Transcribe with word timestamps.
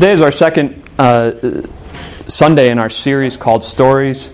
Today 0.00 0.12
is 0.12 0.22
our 0.22 0.32
second 0.32 0.82
uh, 0.98 1.32
Sunday 2.26 2.70
in 2.70 2.78
our 2.78 2.88
series 2.88 3.36
called 3.36 3.62
Stories 3.62 4.30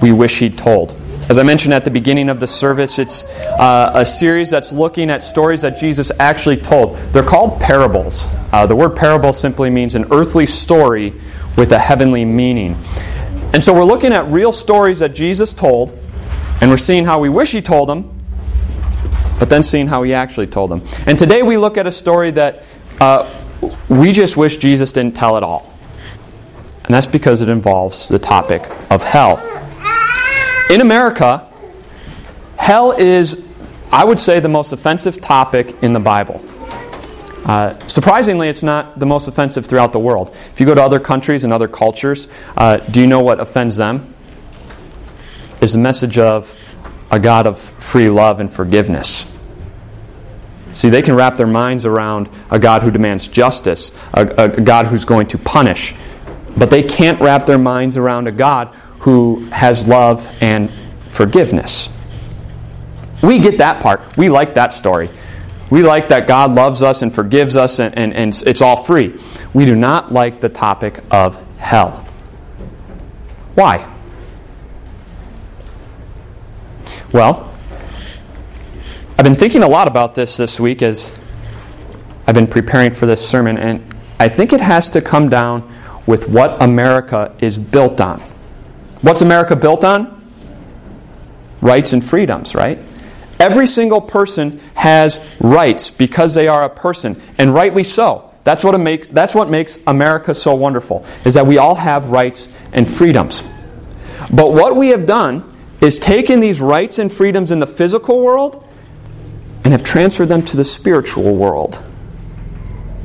We 0.00 0.12
Wish 0.12 0.38
He'd 0.38 0.56
Told. 0.56 0.92
As 1.28 1.38
I 1.38 1.42
mentioned 1.42 1.74
at 1.74 1.84
the 1.84 1.90
beginning 1.90 2.30
of 2.30 2.40
the 2.40 2.46
service, 2.46 2.98
it's 2.98 3.26
uh, 3.26 3.92
a 3.94 4.06
series 4.06 4.50
that's 4.50 4.72
looking 4.72 5.10
at 5.10 5.22
stories 5.22 5.60
that 5.60 5.76
Jesus 5.76 6.10
actually 6.18 6.56
told. 6.56 6.96
They're 7.12 7.22
called 7.22 7.60
parables. 7.60 8.26
Uh, 8.50 8.66
the 8.66 8.74
word 8.74 8.96
parable 8.96 9.34
simply 9.34 9.68
means 9.68 9.94
an 9.94 10.06
earthly 10.10 10.46
story 10.46 11.12
with 11.58 11.72
a 11.72 11.78
heavenly 11.78 12.24
meaning. 12.24 12.74
And 13.52 13.62
so 13.62 13.74
we're 13.74 13.84
looking 13.84 14.14
at 14.14 14.26
real 14.28 14.52
stories 14.52 15.00
that 15.00 15.14
Jesus 15.14 15.52
told, 15.52 15.90
and 16.62 16.70
we're 16.70 16.78
seeing 16.78 17.04
how 17.04 17.20
we 17.20 17.28
wish 17.28 17.52
He 17.52 17.60
told 17.60 17.90
them, 17.90 18.24
but 19.38 19.50
then 19.50 19.62
seeing 19.62 19.86
how 19.86 20.02
He 20.02 20.14
actually 20.14 20.46
told 20.46 20.70
them. 20.70 20.80
And 21.04 21.18
today 21.18 21.42
we 21.42 21.58
look 21.58 21.76
at 21.76 21.86
a 21.86 21.92
story 21.92 22.30
that 22.30 22.64
uh, 23.02 23.43
we 23.88 24.12
just 24.12 24.36
wish 24.36 24.56
Jesus 24.56 24.92
didn't 24.92 25.14
tell 25.14 25.36
it 25.36 25.42
all. 25.42 25.72
And 26.84 26.94
that's 26.94 27.06
because 27.06 27.40
it 27.40 27.48
involves 27.48 28.08
the 28.08 28.18
topic 28.18 28.70
of 28.90 29.02
hell. 29.02 29.38
In 30.70 30.80
America, 30.80 31.50
hell 32.58 32.92
is, 32.92 33.40
I 33.90 34.04
would 34.04 34.20
say, 34.20 34.40
the 34.40 34.48
most 34.48 34.72
offensive 34.72 35.20
topic 35.20 35.82
in 35.82 35.92
the 35.92 36.00
Bible. 36.00 36.44
Uh, 37.44 37.78
surprisingly, 37.86 38.48
it's 38.48 38.62
not 38.62 38.98
the 38.98 39.06
most 39.06 39.28
offensive 39.28 39.66
throughout 39.66 39.92
the 39.92 39.98
world. 39.98 40.30
If 40.52 40.60
you 40.60 40.66
go 40.66 40.74
to 40.74 40.82
other 40.82 41.00
countries 41.00 41.44
and 41.44 41.52
other 41.52 41.68
cultures, 41.68 42.28
uh, 42.56 42.78
do 42.78 43.00
you 43.00 43.06
know 43.06 43.20
what 43.20 43.40
offends 43.40 43.76
them? 43.76 44.14
Is 45.60 45.72
the 45.72 45.78
message 45.78 46.18
of 46.18 46.56
a 47.10 47.18
God 47.18 47.46
of 47.46 47.58
free 47.58 48.10
love 48.10 48.40
and 48.40 48.52
forgiveness. 48.52 49.30
See, 50.74 50.90
they 50.90 51.02
can 51.02 51.14
wrap 51.14 51.36
their 51.36 51.46
minds 51.46 51.86
around 51.86 52.28
a 52.50 52.58
God 52.58 52.82
who 52.82 52.90
demands 52.90 53.28
justice, 53.28 53.92
a, 54.12 54.26
a, 54.36 54.60
God 54.60 54.86
who's 54.86 55.04
going 55.04 55.28
to 55.28 55.38
punish, 55.38 55.94
but 56.56 56.68
they 56.68 56.82
can't 56.82 57.20
wrap 57.20 57.46
their 57.46 57.58
minds 57.58 57.96
around 57.96 58.26
a 58.26 58.32
God 58.32 58.74
who 59.00 59.44
has 59.46 59.86
love 59.86 60.26
and 60.40 60.70
forgiveness. 61.10 61.88
We 63.22 63.38
get 63.38 63.58
that 63.58 63.82
part. 63.82 64.16
We 64.16 64.28
like 64.28 64.54
that 64.54 64.74
story. 64.74 65.10
We 65.70 65.82
like 65.82 66.08
that 66.08 66.26
God 66.26 66.52
loves 66.52 66.82
us 66.82 67.02
and 67.02 67.14
forgives 67.14 67.56
us 67.56 67.78
and, 67.78 67.96
and, 67.96 68.12
and 68.12 68.42
it's 68.44 68.60
all 68.60 68.82
free. 68.82 69.16
We 69.54 69.64
do 69.64 69.76
not 69.76 70.12
like 70.12 70.40
the 70.40 70.48
topic 70.48 71.02
of 71.10 71.40
hell. 71.58 72.04
Why? 73.54 73.90
Well, 77.12 77.53
I've 79.16 79.22
been 79.22 79.36
thinking 79.36 79.62
a 79.62 79.68
lot 79.68 79.86
about 79.86 80.16
this 80.16 80.36
this 80.36 80.58
week 80.58 80.82
as 80.82 81.16
I've 82.26 82.34
been 82.34 82.48
preparing 82.48 82.90
for 82.90 83.06
this 83.06 83.26
sermon, 83.26 83.58
and 83.58 83.94
I 84.18 84.28
think 84.28 84.52
it 84.52 84.60
has 84.60 84.90
to 84.90 85.00
come 85.00 85.28
down 85.28 85.72
with 86.04 86.28
what 86.28 86.60
America 86.60 87.32
is 87.38 87.56
built 87.56 88.00
on. 88.00 88.18
What's 89.02 89.22
America 89.22 89.54
built 89.54 89.84
on? 89.84 90.20
Rights 91.60 91.92
and 91.92 92.04
freedoms, 92.04 92.56
right? 92.56 92.80
Every 93.38 93.68
single 93.68 94.00
person 94.00 94.58
has 94.74 95.20
rights 95.38 95.90
because 95.90 96.34
they 96.34 96.48
are 96.48 96.64
a 96.64 96.70
person, 96.70 97.22
and 97.38 97.54
rightly 97.54 97.84
so. 97.84 98.32
That's 98.42 98.64
what, 98.64 98.76
makes, 98.80 99.06
that's 99.06 99.32
what 99.32 99.48
makes 99.48 99.78
America 99.86 100.34
so 100.34 100.56
wonderful, 100.56 101.06
is 101.24 101.34
that 101.34 101.46
we 101.46 101.58
all 101.58 101.76
have 101.76 102.10
rights 102.10 102.48
and 102.72 102.90
freedoms. 102.90 103.44
But 104.32 104.52
what 104.52 104.74
we 104.74 104.88
have 104.88 105.06
done 105.06 105.56
is 105.80 106.00
taken 106.00 106.40
these 106.40 106.60
rights 106.60 106.98
and 106.98 107.12
freedoms 107.12 107.52
in 107.52 107.60
the 107.60 107.66
physical 107.68 108.20
world 108.20 108.62
and 109.64 109.72
have 109.72 109.82
transferred 109.82 110.28
them 110.28 110.44
to 110.44 110.56
the 110.56 110.64
spiritual 110.64 111.34
world. 111.34 111.82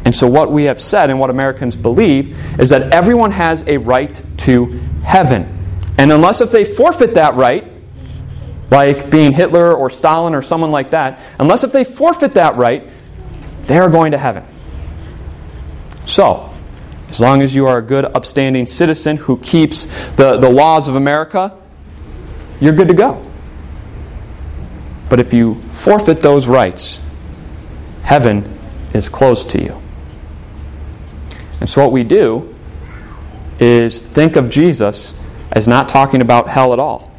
And 0.06 0.16
so, 0.16 0.28
what 0.28 0.52
we 0.52 0.66
have 0.66 0.80
said 0.80 1.10
and 1.10 1.20
what 1.20 1.30
Americans 1.30 1.76
believe 1.76 2.60
is 2.60 2.70
that 2.70 2.92
everyone 2.92 3.32
has 3.32 3.68
a 3.68 3.78
right 3.78 4.22
to 4.40 4.66
heaven. 5.04 5.58
And 5.98 6.12
unless 6.12 6.42
if 6.42 6.52
they 6.52 6.66
forfeit 6.66 7.16
that 7.16 7.36
right, 7.36 7.66
like 8.72 9.10
being 9.10 9.32
Hitler 9.32 9.74
or 9.74 9.90
Stalin 9.90 10.36
or 10.36 10.42
someone 10.42 10.72
like 10.72 10.92
that, 10.92 11.22
unless 11.40 11.64
if 11.64 11.72
they 11.72 11.84
forfeit 11.84 12.36
that 12.36 12.56
right, 12.56 12.90
they 13.68 13.78
are 13.78 13.90
going 13.90 14.12
to 14.12 14.18
heaven. 14.18 14.46
So, 16.06 16.50
as 17.10 17.20
long 17.20 17.42
as 17.42 17.56
you 17.56 17.68
are 17.68 17.80
a 17.80 17.82
good, 17.82 18.06
upstanding 18.06 18.66
citizen 18.66 19.18
who 19.18 19.38
keeps 19.40 19.86
the, 20.14 20.38
the 20.38 20.50
laws 20.50 20.88
of 20.88 20.96
America, 20.96 21.56
you're 22.60 22.74
good 22.74 22.88
to 22.88 22.94
go. 22.94 23.29
But 25.10 25.20
if 25.20 25.34
you 25.34 25.56
forfeit 25.72 26.22
those 26.22 26.48
rights, 26.48 27.04
heaven 28.04 28.58
is 28.94 29.10
closed 29.10 29.50
to 29.52 29.62
you. 29.62 29.82
And 31.60 31.70
so, 31.70 31.82
what 31.84 31.92
we 31.92 32.04
do 32.04 32.56
is 33.60 34.00
think 34.00 34.36
of 34.36 34.50
Jesus 34.50 35.14
as 35.52 35.68
not 35.68 35.90
talking 35.90 36.22
about 36.22 36.48
hell 36.50 36.74
at 36.74 36.80
all. 36.80 37.12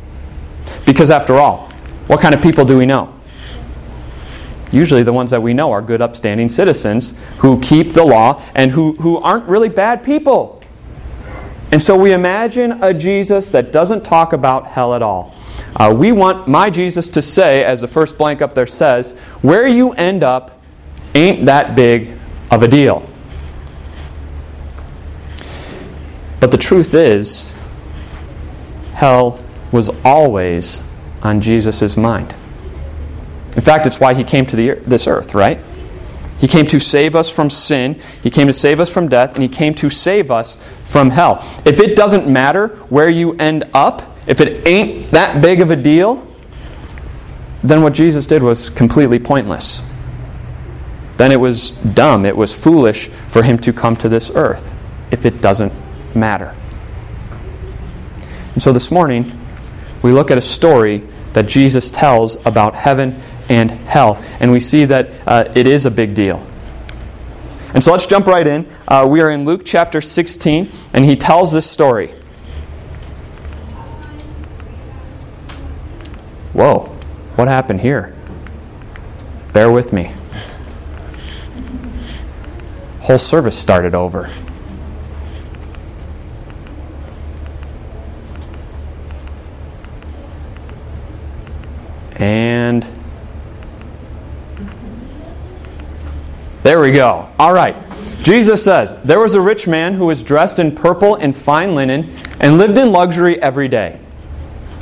Because, 0.86 1.10
after 1.10 1.34
all, 1.34 1.68
what 2.06 2.20
kind 2.20 2.34
of 2.34 2.40
people 2.40 2.64
do 2.64 2.78
we 2.78 2.86
know? 2.86 3.14
Usually, 4.72 5.02
the 5.02 5.12
ones 5.12 5.32
that 5.32 5.42
we 5.42 5.52
know 5.52 5.72
are 5.72 5.82
good, 5.82 6.00
upstanding 6.00 6.48
citizens 6.48 7.18
who 7.38 7.60
keep 7.60 7.92
the 7.92 8.04
law 8.04 8.42
and 8.54 8.70
who, 8.70 8.94
who 8.94 9.18
aren't 9.18 9.46
really 9.46 9.68
bad 9.68 10.04
people. 10.04 10.62
And 11.72 11.82
so, 11.82 11.96
we 11.96 12.12
imagine 12.12 12.82
a 12.82 12.94
Jesus 12.94 13.50
that 13.50 13.72
doesn't 13.72 14.04
talk 14.04 14.32
about 14.32 14.68
hell 14.68 14.94
at 14.94 15.02
all. 15.02 15.34
Uh, 15.76 15.94
we 15.96 16.12
want 16.12 16.48
my 16.48 16.70
Jesus 16.70 17.08
to 17.10 17.22
say, 17.22 17.64
as 17.64 17.80
the 17.80 17.88
first 17.88 18.18
blank 18.18 18.42
up 18.42 18.54
there 18.54 18.66
says, 18.66 19.12
where 19.42 19.66
you 19.66 19.92
end 19.92 20.24
up 20.24 20.60
ain't 21.14 21.46
that 21.46 21.74
big 21.74 22.16
of 22.50 22.62
a 22.62 22.68
deal. 22.68 23.08
But 26.40 26.50
the 26.50 26.58
truth 26.58 26.94
is, 26.94 27.52
hell 28.94 29.42
was 29.70 29.90
always 30.04 30.82
on 31.22 31.40
Jesus' 31.40 31.96
mind. 31.96 32.34
In 33.56 33.62
fact, 33.62 33.86
it's 33.86 34.00
why 34.00 34.14
he 34.14 34.24
came 34.24 34.46
to 34.46 34.56
the, 34.56 34.70
this 34.86 35.06
earth, 35.06 35.34
right? 35.34 35.60
He 36.38 36.48
came 36.48 36.66
to 36.66 36.80
save 36.80 37.14
us 37.14 37.28
from 37.28 37.50
sin, 37.50 38.00
he 38.22 38.30
came 38.30 38.46
to 38.46 38.54
save 38.54 38.80
us 38.80 38.90
from 38.90 39.08
death, 39.08 39.34
and 39.34 39.42
he 39.42 39.48
came 39.48 39.74
to 39.74 39.90
save 39.90 40.30
us 40.30 40.56
from 40.84 41.10
hell. 41.10 41.44
If 41.66 41.78
it 41.80 41.94
doesn't 41.94 42.26
matter 42.26 42.68
where 42.88 43.10
you 43.10 43.34
end 43.34 43.64
up, 43.74 44.09
if 44.26 44.40
it 44.40 44.66
ain't 44.66 45.10
that 45.10 45.40
big 45.42 45.60
of 45.60 45.70
a 45.70 45.76
deal, 45.76 46.26
then 47.62 47.82
what 47.82 47.92
Jesus 47.92 48.26
did 48.26 48.42
was 48.42 48.70
completely 48.70 49.18
pointless. 49.18 49.82
Then 51.16 51.32
it 51.32 51.40
was 51.40 51.70
dumb, 51.70 52.24
it 52.24 52.36
was 52.36 52.54
foolish 52.54 53.08
for 53.08 53.42
him 53.42 53.58
to 53.58 53.72
come 53.72 53.96
to 53.96 54.08
this 54.08 54.30
earth 54.34 54.74
if 55.10 55.26
it 55.26 55.40
doesn't 55.40 55.72
matter. 56.14 56.54
And 58.54 58.62
so 58.62 58.72
this 58.72 58.90
morning, 58.90 59.30
we 60.02 60.12
look 60.12 60.30
at 60.30 60.38
a 60.38 60.42
story 60.42 61.02
that 61.34 61.46
Jesus 61.46 61.90
tells 61.90 62.36
about 62.46 62.74
heaven 62.74 63.20
and 63.48 63.70
hell, 63.70 64.22
and 64.40 64.50
we 64.50 64.60
see 64.60 64.86
that 64.86 65.12
uh, 65.26 65.52
it 65.54 65.66
is 65.66 65.86
a 65.86 65.90
big 65.90 66.14
deal. 66.14 66.44
And 67.74 67.84
so 67.84 67.92
let's 67.92 68.06
jump 68.06 68.26
right 68.26 68.46
in. 68.46 68.66
Uh, 68.88 69.06
we 69.08 69.20
are 69.20 69.30
in 69.30 69.44
Luke 69.44 69.62
chapter 69.64 70.00
16, 70.00 70.70
and 70.92 71.04
he 71.04 71.16
tells 71.16 71.52
this 71.52 71.70
story. 71.70 72.12
Whoa, 76.60 76.80
what 77.36 77.48
happened 77.48 77.80
here? 77.80 78.14
Bear 79.54 79.72
with 79.72 79.94
me. 79.94 80.12
Whole 83.00 83.16
service 83.16 83.58
started 83.58 83.94
over. 83.94 84.28
And 92.16 92.86
there 96.62 96.82
we 96.82 96.92
go. 96.92 97.30
All 97.38 97.54
right. 97.54 97.74
Jesus 98.22 98.62
says, 98.62 98.98
There 99.02 99.18
was 99.18 99.32
a 99.32 99.40
rich 99.40 99.66
man 99.66 99.94
who 99.94 100.04
was 100.04 100.22
dressed 100.22 100.58
in 100.58 100.74
purple 100.74 101.14
and 101.14 101.34
fine 101.34 101.74
linen 101.74 102.14
and 102.38 102.58
lived 102.58 102.76
in 102.76 102.92
luxury 102.92 103.40
every 103.40 103.68
day. 103.68 103.98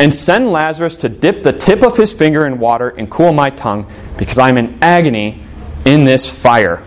and 0.00 0.12
send 0.14 0.50
Lazarus 0.50 0.96
to 0.96 1.08
dip 1.08 1.42
the 1.42 1.52
tip 1.52 1.84
of 1.84 1.96
his 1.96 2.12
finger 2.12 2.46
in 2.46 2.58
water 2.58 2.88
and 2.88 3.10
cool 3.10 3.32
my 3.32 3.50
tongue, 3.50 3.86
because 4.16 4.38
I 4.38 4.48
am 4.48 4.56
in 4.56 4.82
agony 4.82 5.42
in 5.84 6.04
this 6.04 6.28
fire. 6.28 6.82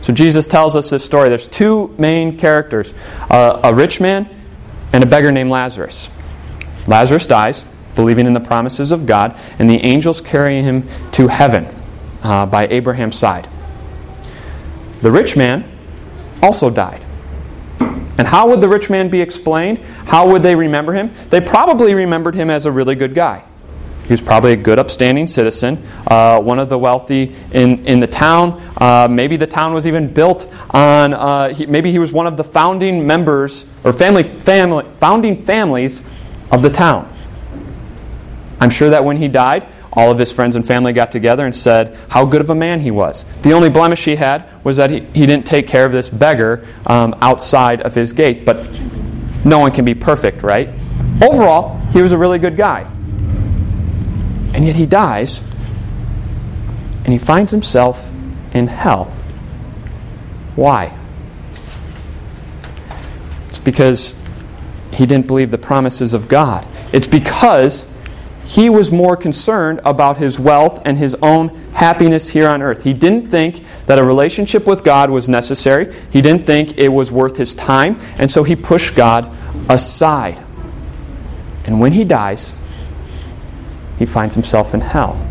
So 0.00 0.14
Jesus 0.14 0.46
tells 0.46 0.74
us 0.74 0.88
this 0.88 1.04
story. 1.04 1.28
There's 1.28 1.46
two 1.46 1.94
main 1.98 2.38
characters 2.38 2.94
uh, 3.30 3.60
a 3.62 3.72
rich 3.72 4.00
man 4.00 4.28
and 4.94 5.04
a 5.04 5.06
beggar 5.06 5.30
named 5.30 5.50
Lazarus. 5.50 6.10
Lazarus 6.86 7.26
dies, 7.26 7.66
believing 7.94 8.26
in 8.26 8.32
the 8.32 8.40
promises 8.40 8.90
of 8.90 9.04
God, 9.04 9.38
and 9.58 9.68
the 9.68 9.76
angels 9.76 10.22
carry 10.22 10.62
him 10.62 10.88
to 11.12 11.28
heaven 11.28 11.66
uh, 12.22 12.46
by 12.46 12.66
Abraham's 12.68 13.16
side. 13.16 13.46
The 15.02 15.10
rich 15.10 15.36
man 15.36 15.70
also 16.42 16.70
died. 16.70 17.04
And 18.20 18.28
how 18.28 18.48
would 18.48 18.60
the 18.60 18.68
rich 18.68 18.90
man 18.90 19.08
be 19.08 19.22
explained? 19.22 19.78
How 20.04 20.30
would 20.30 20.42
they 20.42 20.54
remember 20.54 20.92
him? 20.92 21.10
They 21.30 21.40
probably 21.40 21.94
remembered 21.94 22.34
him 22.34 22.50
as 22.50 22.66
a 22.66 22.70
really 22.70 22.94
good 22.94 23.14
guy. 23.14 23.42
He 24.04 24.12
was 24.12 24.20
probably 24.20 24.52
a 24.52 24.56
good, 24.56 24.78
upstanding 24.78 25.26
citizen, 25.26 25.82
uh, 26.06 26.38
one 26.38 26.58
of 26.58 26.68
the 26.68 26.78
wealthy 26.78 27.34
in, 27.52 27.86
in 27.86 27.98
the 27.98 28.06
town. 28.06 28.60
Uh, 28.76 29.08
maybe 29.10 29.38
the 29.38 29.46
town 29.46 29.72
was 29.72 29.86
even 29.86 30.12
built 30.12 30.52
on, 30.68 31.14
uh, 31.14 31.54
he, 31.54 31.64
maybe 31.64 31.90
he 31.90 31.98
was 31.98 32.12
one 32.12 32.26
of 32.26 32.36
the 32.36 32.44
founding 32.44 33.06
members 33.06 33.64
or 33.84 33.92
family, 33.94 34.22
family, 34.22 34.84
founding 34.98 35.34
families 35.34 36.02
of 36.52 36.60
the 36.60 36.68
town. 36.68 37.10
I'm 38.60 38.68
sure 38.68 38.90
that 38.90 39.02
when 39.02 39.16
he 39.16 39.28
died, 39.28 39.66
all 39.92 40.10
of 40.10 40.18
his 40.18 40.32
friends 40.32 40.54
and 40.54 40.66
family 40.66 40.92
got 40.92 41.10
together 41.10 41.44
and 41.44 41.54
said 41.54 41.96
how 42.08 42.24
good 42.24 42.40
of 42.40 42.50
a 42.50 42.54
man 42.54 42.80
he 42.80 42.90
was. 42.90 43.24
The 43.42 43.52
only 43.52 43.70
blemish 43.70 44.04
he 44.04 44.16
had 44.16 44.48
was 44.64 44.76
that 44.76 44.90
he, 44.90 45.00
he 45.00 45.26
didn't 45.26 45.46
take 45.46 45.66
care 45.66 45.84
of 45.84 45.92
this 45.92 46.08
beggar 46.08 46.64
um, 46.86 47.16
outside 47.20 47.80
of 47.82 47.94
his 47.94 48.12
gate. 48.12 48.44
But 48.44 48.66
no 49.44 49.58
one 49.58 49.72
can 49.72 49.84
be 49.84 49.94
perfect, 49.94 50.42
right? 50.42 50.68
Overall, 51.22 51.78
he 51.92 52.02
was 52.02 52.12
a 52.12 52.18
really 52.18 52.38
good 52.38 52.56
guy. 52.56 52.82
And 54.54 54.64
yet 54.64 54.76
he 54.76 54.86
dies, 54.86 55.44
and 57.04 57.12
he 57.12 57.18
finds 57.18 57.50
himself 57.50 58.10
in 58.52 58.68
hell. 58.68 59.04
Why? 60.56 60.96
It's 63.48 63.58
because 63.58 64.14
he 64.92 65.06
didn't 65.06 65.26
believe 65.26 65.50
the 65.50 65.58
promises 65.58 66.14
of 66.14 66.28
God. 66.28 66.66
It's 66.92 67.06
because 67.06 67.86
he 68.50 68.68
was 68.68 68.90
more 68.90 69.16
concerned 69.16 69.80
about 69.84 70.16
his 70.16 70.36
wealth 70.36 70.82
and 70.84 70.98
his 70.98 71.14
own 71.22 71.50
happiness 71.72 72.30
here 72.30 72.48
on 72.48 72.62
earth. 72.62 72.82
He 72.82 72.92
didn't 72.92 73.30
think 73.30 73.64
that 73.86 73.96
a 73.96 74.02
relationship 74.02 74.66
with 74.66 74.82
God 74.82 75.08
was 75.08 75.28
necessary. 75.28 75.94
He 76.10 76.20
didn't 76.20 76.46
think 76.46 76.76
it 76.76 76.88
was 76.88 77.12
worth 77.12 77.36
his 77.36 77.54
time, 77.54 77.96
and 78.18 78.28
so 78.28 78.42
he 78.42 78.56
pushed 78.56 78.96
God 78.96 79.30
aside. 79.68 80.44
And 81.64 81.78
when 81.78 81.92
he 81.92 82.02
dies, 82.02 82.52
he 84.00 84.04
finds 84.04 84.34
himself 84.34 84.74
in 84.74 84.80
hell. 84.80 85.24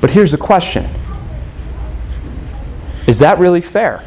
But 0.00 0.08
here's 0.08 0.32
the 0.32 0.38
question 0.38 0.88
Is 3.06 3.18
that 3.18 3.38
really 3.38 3.60
fair? 3.60 4.02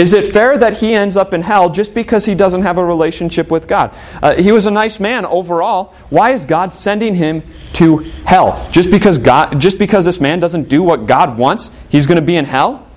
Is 0.00 0.14
it 0.14 0.24
fair 0.24 0.56
that 0.56 0.78
he 0.78 0.94
ends 0.94 1.18
up 1.18 1.34
in 1.34 1.42
hell 1.42 1.68
just 1.68 1.92
because 1.92 2.24
he 2.24 2.34
doesn't 2.34 2.62
have 2.62 2.78
a 2.78 2.84
relationship 2.84 3.50
with 3.50 3.68
God? 3.68 3.94
Uh, 4.22 4.34
he 4.34 4.50
was 4.50 4.64
a 4.64 4.70
nice 4.70 4.98
man 4.98 5.26
overall. 5.26 5.92
Why 6.08 6.30
is 6.30 6.46
God 6.46 6.72
sending 6.72 7.14
him 7.14 7.42
to 7.74 7.98
hell? 8.24 8.66
Just 8.72 8.90
because 8.90 9.18
God 9.18 9.60
just 9.60 9.78
because 9.78 10.06
this 10.06 10.18
man 10.18 10.40
doesn't 10.40 10.70
do 10.70 10.82
what 10.82 11.04
God 11.04 11.36
wants, 11.36 11.70
he's 11.90 12.06
going 12.06 12.16
to 12.16 12.24
be 12.24 12.34
in 12.34 12.46
hell? 12.46 12.88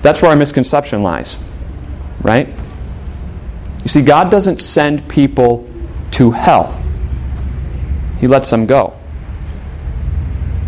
That's 0.00 0.22
where 0.22 0.30
our 0.30 0.36
misconception 0.36 1.02
lies. 1.02 1.36
Right? 2.22 2.48
You 3.82 3.88
see, 3.88 4.00
God 4.00 4.30
doesn't 4.30 4.62
send 4.62 5.10
people 5.10 5.68
to 6.12 6.30
hell. 6.30 6.82
He 8.18 8.26
lets 8.26 8.48
them 8.48 8.64
go. 8.64 8.94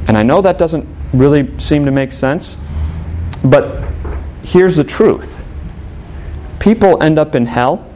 And 0.06 0.18
I 0.18 0.22
know 0.22 0.42
that 0.42 0.58
doesn't 0.58 0.86
really 1.14 1.58
seem 1.58 1.86
to 1.86 1.90
make 1.90 2.12
sense. 2.12 2.58
But 3.44 3.84
here's 4.42 4.76
the 4.76 4.84
truth 4.84 5.44
people 6.58 7.02
end 7.02 7.18
up 7.18 7.34
in 7.34 7.46
hell 7.46 7.90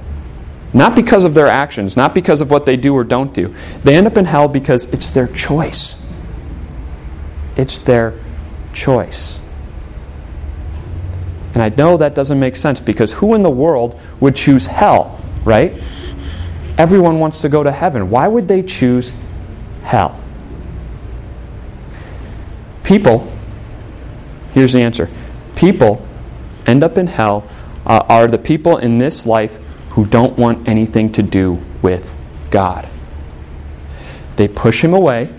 not 0.74 0.96
because 0.96 1.22
of 1.22 1.34
their 1.34 1.46
actions, 1.46 1.96
not 1.96 2.16
because 2.16 2.40
of 2.40 2.50
what 2.50 2.66
they 2.66 2.76
do 2.76 2.94
or 2.94 3.04
don't 3.04 3.32
do. 3.32 3.54
They 3.84 3.94
end 3.94 4.08
up 4.08 4.16
in 4.16 4.24
hell 4.24 4.48
because 4.48 4.92
it's 4.92 5.12
their 5.12 5.28
choice. 5.28 6.04
It's 7.56 7.78
their 7.78 8.14
choice. 8.72 9.38
And 11.54 11.62
I 11.62 11.68
know 11.68 11.96
that 11.96 12.16
doesn't 12.16 12.40
make 12.40 12.56
sense 12.56 12.80
because 12.80 13.12
who 13.12 13.34
in 13.34 13.44
the 13.44 13.50
world 13.50 13.98
would 14.18 14.34
choose 14.34 14.66
hell, 14.66 15.20
right? 15.44 15.80
Everyone 16.76 17.20
wants 17.20 17.40
to 17.42 17.48
go 17.48 17.62
to 17.62 17.70
heaven. 17.70 18.10
Why 18.10 18.26
would 18.26 18.48
they 18.48 18.60
choose 18.60 19.14
hell? 19.84 20.20
People, 22.82 23.30
here's 24.54 24.72
the 24.72 24.80
answer 24.80 25.08
people 25.64 26.06
end 26.66 26.84
up 26.84 26.98
in 26.98 27.06
hell 27.06 27.48
uh, 27.86 28.04
are 28.06 28.28
the 28.28 28.36
people 28.36 28.76
in 28.76 28.98
this 28.98 29.24
life 29.24 29.56
who 29.90 30.04
don't 30.04 30.36
want 30.38 30.68
anything 30.68 31.10
to 31.12 31.22
do 31.22 31.58
with 31.80 32.14
God. 32.50 32.86
They 34.36 34.46
push 34.46 34.84
Him 34.84 34.92
away. 34.92 35.32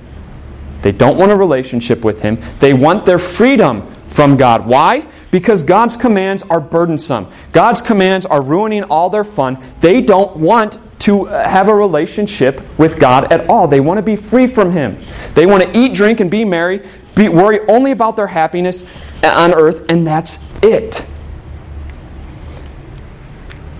They 0.81 0.91
don't 0.91 1.17
want 1.17 1.31
a 1.31 1.35
relationship 1.35 2.03
with 2.03 2.23
Him. 2.23 2.39
They 2.59 2.73
want 2.73 3.05
their 3.05 3.19
freedom 3.19 3.85
from 4.07 4.35
God. 4.35 4.65
Why? 4.65 5.05
Because 5.29 5.61
God's 5.61 5.95
commands 5.95 6.41
are 6.43 6.61
burdensome. 6.61 7.27
God's 7.51 7.81
commands 7.81 8.25
are 8.25 8.41
ruining 8.41 8.83
all 8.85 9.11
their 9.11 9.23
fun. 9.23 9.63
They 9.81 10.01
don't 10.01 10.37
want 10.37 10.79
to 10.99 11.25
have 11.25 11.67
a 11.67 11.75
relationship 11.75 12.61
with 12.79 12.99
God 12.99 13.31
at 13.31 13.47
all. 13.47 13.67
They 13.67 13.79
want 13.79 13.99
to 13.99 14.03
be 14.03 14.15
free 14.15 14.47
from 14.47 14.71
Him. 14.71 14.97
They 15.35 15.45
want 15.45 15.61
to 15.61 15.77
eat, 15.77 15.93
drink, 15.93 16.19
and 16.19 16.31
be 16.31 16.45
merry, 16.45 16.81
be, 17.15 17.29
worry 17.29 17.59
only 17.67 17.91
about 17.91 18.15
their 18.15 18.27
happiness 18.27 18.83
on 19.23 19.53
earth, 19.53 19.89
and 19.89 20.05
that's 20.05 20.39
it. 20.61 21.05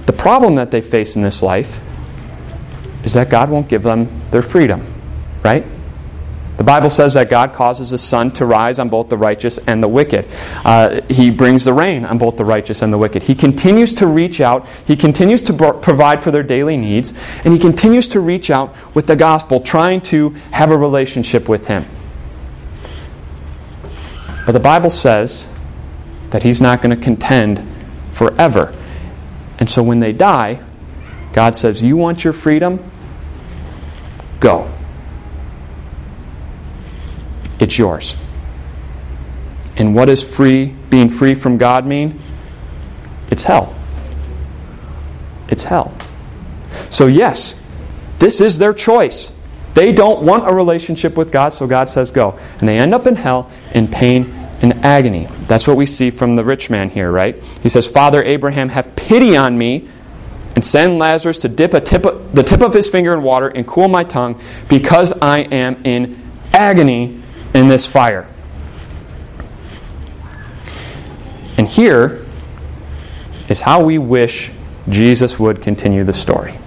The 0.06 0.14
problem 0.14 0.56
that 0.56 0.72
they 0.72 0.82
face 0.82 1.16
in 1.16 1.22
this 1.22 1.42
life 1.42 1.80
is 3.04 3.14
that 3.14 3.30
God 3.30 3.50
won't 3.50 3.68
give 3.68 3.84
them 3.84 4.10
their 4.32 4.42
freedom, 4.42 4.86
right? 5.44 5.66
The 6.58 6.64
Bible 6.64 6.90
says 6.90 7.16
that 7.16 7.30
God 7.30 7.54
causes 7.54 7.90
the 7.90 7.98
sun 7.98 8.32
to 8.34 8.46
rise 8.46 8.80
on 8.80 8.88
both 8.88 9.10
the 9.10 9.18
righteous 9.18 9.58
and 9.58 9.84
the 9.84 9.90
wicked. 9.90 10.26
Uh, 10.64 11.02
he 11.10 11.30
brings 11.30 11.66
the 11.66 11.74
rain 11.74 12.06
on 12.06 12.18
both 12.18 12.38
the 12.38 12.46
righteous 12.46 12.82
and 12.82 12.94
the 12.94 12.98
wicked. 12.98 13.24
He 13.24 13.36
continues 13.36 13.94
to 13.96 14.08
reach 14.08 14.40
out. 14.40 14.68
He 14.88 14.96
continues 14.96 15.42
to 15.44 15.54
pro- 15.54 15.74
provide 15.74 16.24
for 16.24 16.32
their 16.32 16.44
daily 16.44 16.78
needs. 16.78 17.14
And 17.44 17.54
He 17.54 17.60
continues 17.60 18.08
to 18.10 18.22
reach 18.22 18.50
out 18.50 18.74
with 18.96 19.08
the 19.08 19.18
gospel, 19.18 19.60
trying 19.60 20.00
to 20.02 20.30
have 20.52 20.72
a 20.72 20.78
relationship 20.78 21.50
with 21.50 21.68
Him. 21.68 21.86
But 24.45 24.51
the 24.51 24.59
Bible 24.59 24.89
says 24.89 25.47
that 26.29 26.43
he's 26.43 26.62
not 26.62 26.81
going 26.81 26.96
to 26.96 27.01
contend 27.01 27.67
forever. 28.12 28.74
And 29.60 29.70
so 29.70 29.81
when 29.81 30.00
they 30.00 30.13
die, 30.13 30.62
God 31.34 31.58
says, 31.58 31.81
You 31.81 31.98
want 31.98 32.24
your 32.24 32.34
freedom? 32.34 32.79
Go. 34.39 34.72
It's 37.60 37.77
yours. 37.77 38.17
And 39.77 39.96
what 39.96 40.05
does 40.05 40.24
free, 40.24 40.75
being 40.89 41.10
free 41.10 41.36
from 41.36 41.58
God 41.58 41.86
mean? 41.86 42.20
It's 43.29 43.43
hell. 43.43 43.75
It's 45.50 45.63
hell. 45.63 45.96
So, 46.89 47.08
yes, 47.08 47.55
this 48.20 48.39
is 48.39 48.58
their 48.58 48.74
choice. 48.74 49.31
They 49.75 49.91
don't 49.91 50.24
want 50.24 50.50
a 50.50 50.53
relationship 50.53 51.17
with 51.17 51.32
God, 51.32 51.50
so 51.50 51.67
God 51.67 51.89
says 51.89 52.10
go. 52.10 52.39
And 52.60 52.67
they 52.67 52.79
end 52.79 52.94
up 52.94 53.05
in 53.05 53.17
hell 53.17 53.51
in 53.74 53.89
pain 53.89 54.34
and 54.62 54.74
agony. 54.86 55.27
That's 55.48 55.67
what 55.67 55.75
we 55.75 55.86
see 55.86 56.10
from 56.10 56.34
the 56.34 56.44
rich 56.44 56.70
man 56.70 56.89
here, 56.89 57.12
right? 57.12 57.44
He 57.62 57.70
says, 57.70 57.86
Father 57.86 58.24
Abraham, 58.24 58.70
have 58.70 58.96
pity 58.96 59.36
on 59.36 59.58
me 59.58 59.88
and 60.55 60.63
send 60.63 60.98
Lazarus 60.98 61.39
to 61.39 61.50
dip 61.50 61.72
tip 61.84 62.05
of, 62.05 62.34
the 62.34 62.41
tip 62.41 62.62
of 62.62 62.74
his 62.74 62.89
finger 62.89 63.13
in 63.13 63.22
water 63.22 63.50
and 63.50 63.67
cool 63.67 63.89
my 63.89 64.05
tongue 64.05 64.41
because 64.70 65.12
I 65.22 65.39
am 65.39 65.84
in 65.84 66.22
agony 66.53 67.22
in 67.53 67.67
this 67.67 67.86
fire. 67.86 68.27
And 71.58 71.67
here 71.67 72.25
is 73.50 73.62
how 73.62 73.84
we 73.84 73.98
wish 73.98 74.51
Jesus 74.88 75.38
would 75.38 75.62
continue 75.62 76.05
the 76.05 76.13
story. 76.13 76.58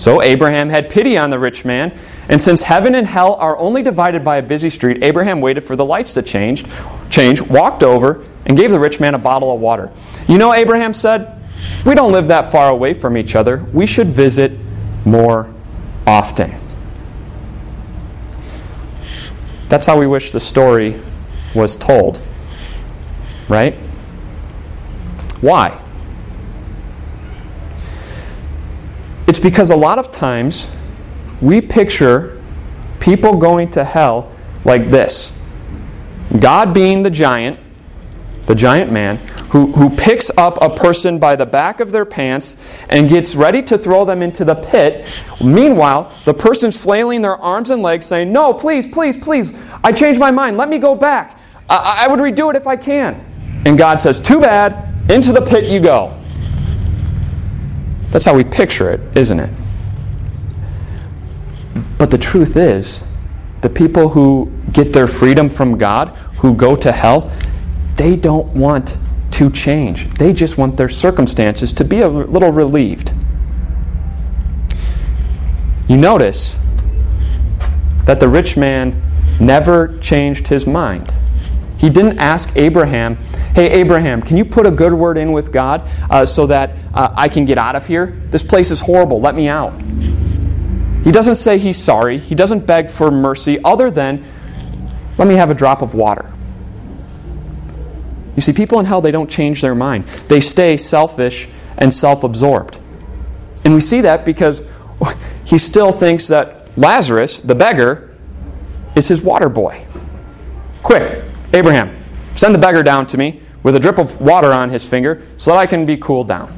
So 0.00 0.22
Abraham 0.22 0.70
had 0.70 0.88
pity 0.88 1.18
on 1.18 1.28
the 1.28 1.38
rich 1.38 1.66
man, 1.66 1.92
and 2.30 2.40
since 2.40 2.62
heaven 2.62 2.94
and 2.94 3.06
hell 3.06 3.34
are 3.34 3.58
only 3.58 3.82
divided 3.82 4.24
by 4.24 4.38
a 4.38 4.42
busy 4.42 4.70
street, 4.70 5.02
Abraham 5.02 5.42
waited 5.42 5.60
for 5.60 5.76
the 5.76 5.84
lights 5.84 6.14
to 6.14 6.22
change, 6.22 6.64
change, 7.10 7.42
walked 7.42 7.82
over, 7.82 8.24
and 8.46 8.56
gave 8.56 8.70
the 8.70 8.80
rich 8.80 8.98
man 8.98 9.14
a 9.14 9.18
bottle 9.18 9.54
of 9.54 9.60
water. 9.60 9.92
You 10.26 10.38
know, 10.38 10.54
Abraham 10.54 10.94
said, 10.94 11.38
We 11.84 11.94
don't 11.94 12.12
live 12.12 12.28
that 12.28 12.50
far 12.50 12.70
away 12.70 12.94
from 12.94 13.18
each 13.18 13.36
other. 13.36 13.58
We 13.74 13.84
should 13.84 14.06
visit 14.06 14.52
more 15.04 15.52
often. 16.06 16.54
That's 19.68 19.84
how 19.84 19.98
we 19.98 20.06
wish 20.06 20.30
the 20.30 20.40
story 20.40 20.98
was 21.54 21.76
told. 21.76 22.26
Right? 23.50 23.74
Why? 25.42 25.78
It's 29.40 29.48
because 29.48 29.70
a 29.70 29.76
lot 29.76 29.98
of 29.98 30.10
times 30.10 30.70
we 31.40 31.62
picture 31.62 32.38
people 33.00 33.38
going 33.38 33.70
to 33.70 33.84
hell 33.84 34.30
like 34.66 34.90
this 34.90 35.32
God 36.38 36.74
being 36.74 37.02
the 37.02 37.08
giant, 37.08 37.58
the 38.44 38.54
giant 38.54 38.92
man, 38.92 39.16
who, 39.48 39.72
who 39.72 39.96
picks 39.96 40.30
up 40.36 40.58
a 40.60 40.68
person 40.68 41.18
by 41.18 41.36
the 41.36 41.46
back 41.46 41.80
of 41.80 41.90
their 41.90 42.04
pants 42.04 42.58
and 42.90 43.08
gets 43.08 43.34
ready 43.34 43.62
to 43.62 43.78
throw 43.78 44.04
them 44.04 44.20
into 44.20 44.44
the 44.44 44.56
pit. 44.56 45.10
Meanwhile, 45.42 46.14
the 46.26 46.34
person's 46.34 46.76
flailing 46.76 47.22
their 47.22 47.38
arms 47.38 47.70
and 47.70 47.80
legs, 47.80 48.04
saying, 48.04 48.30
No, 48.30 48.52
please, 48.52 48.86
please, 48.86 49.16
please, 49.16 49.58
I 49.82 49.92
changed 49.92 50.20
my 50.20 50.30
mind. 50.30 50.58
Let 50.58 50.68
me 50.68 50.78
go 50.78 50.94
back. 50.94 51.40
I, 51.66 52.00
I 52.00 52.08
would 52.08 52.20
redo 52.20 52.50
it 52.50 52.56
if 52.56 52.66
I 52.66 52.76
can. 52.76 53.24
And 53.64 53.78
God 53.78 54.02
says, 54.02 54.20
Too 54.20 54.42
bad, 54.42 55.10
into 55.10 55.32
the 55.32 55.40
pit 55.40 55.64
you 55.64 55.80
go. 55.80 56.19
That's 58.10 58.24
how 58.24 58.34
we 58.34 58.44
picture 58.44 58.90
it, 58.90 59.00
isn't 59.16 59.38
it? 59.38 59.50
But 61.98 62.10
the 62.10 62.18
truth 62.18 62.56
is, 62.56 63.04
the 63.60 63.68
people 63.68 64.10
who 64.10 64.50
get 64.72 64.92
their 64.92 65.06
freedom 65.06 65.48
from 65.48 65.78
God, 65.78 66.08
who 66.38 66.54
go 66.54 66.74
to 66.76 66.92
hell, 66.92 67.30
they 67.96 68.16
don't 68.16 68.48
want 68.48 68.96
to 69.32 69.50
change. 69.50 70.12
They 70.14 70.32
just 70.32 70.58
want 70.58 70.76
their 70.76 70.88
circumstances 70.88 71.72
to 71.74 71.84
be 71.84 72.00
a 72.00 72.08
little 72.08 72.52
relieved. 72.52 73.12
You 75.88 75.96
notice 75.96 76.58
that 78.06 78.20
the 78.20 78.28
rich 78.28 78.56
man 78.56 79.00
never 79.40 79.98
changed 79.98 80.48
his 80.48 80.66
mind. 80.66 81.12
He 81.80 81.88
didn't 81.88 82.18
ask 82.18 82.54
Abraham, 82.56 83.16
Hey, 83.54 83.70
Abraham, 83.70 84.20
can 84.20 84.36
you 84.36 84.44
put 84.44 84.66
a 84.66 84.70
good 84.70 84.92
word 84.92 85.16
in 85.16 85.32
with 85.32 85.50
God 85.50 85.88
uh, 86.10 86.26
so 86.26 86.46
that 86.46 86.76
uh, 86.92 87.14
I 87.16 87.30
can 87.30 87.46
get 87.46 87.56
out 87.56 87.74
of 87.74 87.86
here? 87.86 88.20
This 88.30 88.44
place 88.44 88.70
is 88.70 88.80
horrible. 88.80 89.18
Let 89.20 89.34
me 89.34 89.48
out. 89.48 89.80
He 91.02 91.10
doesn't 91.10 91.36
say 91.36 91.56
he's 91.56 91.82
sorry. 91.82 92.18
He 92.18 92.34
doesn't 92.34 92.66
beg 92.66 92.90
for 92.90 93.10
mercy 93.10 93.58
other 93.64 93.90
than, 93.90 94.26
Let 95.16 95.26
me 95.26 95.36
have 95.36 95.48
a 95.48 95.54
drop 95.54 95.80
of 95.80 95.94
water. 95.94 96.30
You 98.36 98.42
see, 98.42 98.52
people 98.52 98.78
in 98.78 98.84
hell, 98.84 99.00
they 99.00 99.10
don't 99.10 99.30
change 99.30 99.62
their 99.62 99.74
mind. 99.74 100.04
They 100.04 100.40
stay 100.40 100.76
selfish 100.76 101.48
and 101.78 101.94
self 101.94 102.24
absorbed. 102.24 102.78
And 103.64 103.72
we 103.72 103.80
see 103.80 104.02
that 104.02 104.26
because 104.26 104.62
he 105.46 105.56
still 105.56 105.92
thinks 105.92 106.28
that 106.28 106.76
Lazarus, 106.76 107.40
the 107.40 107.54
beggar, 107.54 108.14
is 108.94 109.08
his 109.08 109.22
water 109.22 109.48
boy. 109.48 109.86
Quick, 110.82 111.24
Abraham, 111.52 112.02
send 112.34 112.54
the 112.54 112.58
beggar 112.58 112.82
down 112.82 113.06
to 113.08 113.18
me 113.18 113.40
with 113.62 113.76
a 113.76 113.80
drip 113.80 113.98
of 113.98 114.20
water 114.20 114.52
on 114.52 114.70
his 114.70 114.86
finger 114.86 115.22
so 115.36 115.50
that 115.50 115.58
I 115.58 115.66
can 115.66 115.84
be 115.86 115.96
cooled 115.96 116.28
down. 116.28 116.56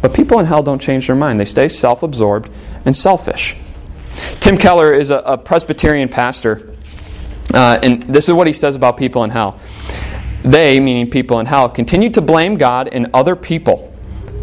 But 0.00 0.12
people 0.12 0.38
in 0.40 0.46
hell 0.46 0.62
don't 0.62 0.80
change 0.80 1.06
their 1.06 1.16
mind. 1.16 1.38
They 1.38 1.44
stay 1.44 1.68
self 1.68 2.02
absorbed 2.02 2.50
and 2.84 2.94
selfish. 2.94 3.56
Tim 4.40 4.58
Keller 4.58 4.92
is 4.92 5.10
a, 5.10 5.18
a 5.18 5.38
Presbyterian 5.38 6.08
pastor, 6.08 6.74
uh, 7.54 7.78
and 7.82 8.02
this 8.02 8.28
is 8.28 8.34
what 8.34 8.46
he 8.46 8.52
says 8.52 8.74
about 8.74 8.96
people 8.96 9.22
in 9.24 9.30
hell. 9.30 9.60
They, 10.42 10.80
meaning 10.80 11.08
people 11.08 11.38
in 11.38 11.46
hell, 11.46 11.68
continue 11.68 12.10
to 12.10 12.20
blame 12.20 12.56
God 12.56 12.88
and 12.90 13.08
other 13.14 13.36
people. 13.36 13.96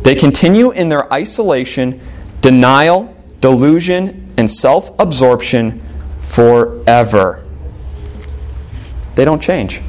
They 0.04 0.16
continue 0.16 0.72
in 0.72 0.88
their 0.88 1.12
isolation, 1.12 2.00
denial, 2.40 3.14
delusion, 3.42 4.34
and 4.38 4.50
self 4.50 4.98
absorption 4.98 5.82
forever. 6.22 7.44
They 9.20 9.26
don't 9.26 9.42
change. 9.42 9.82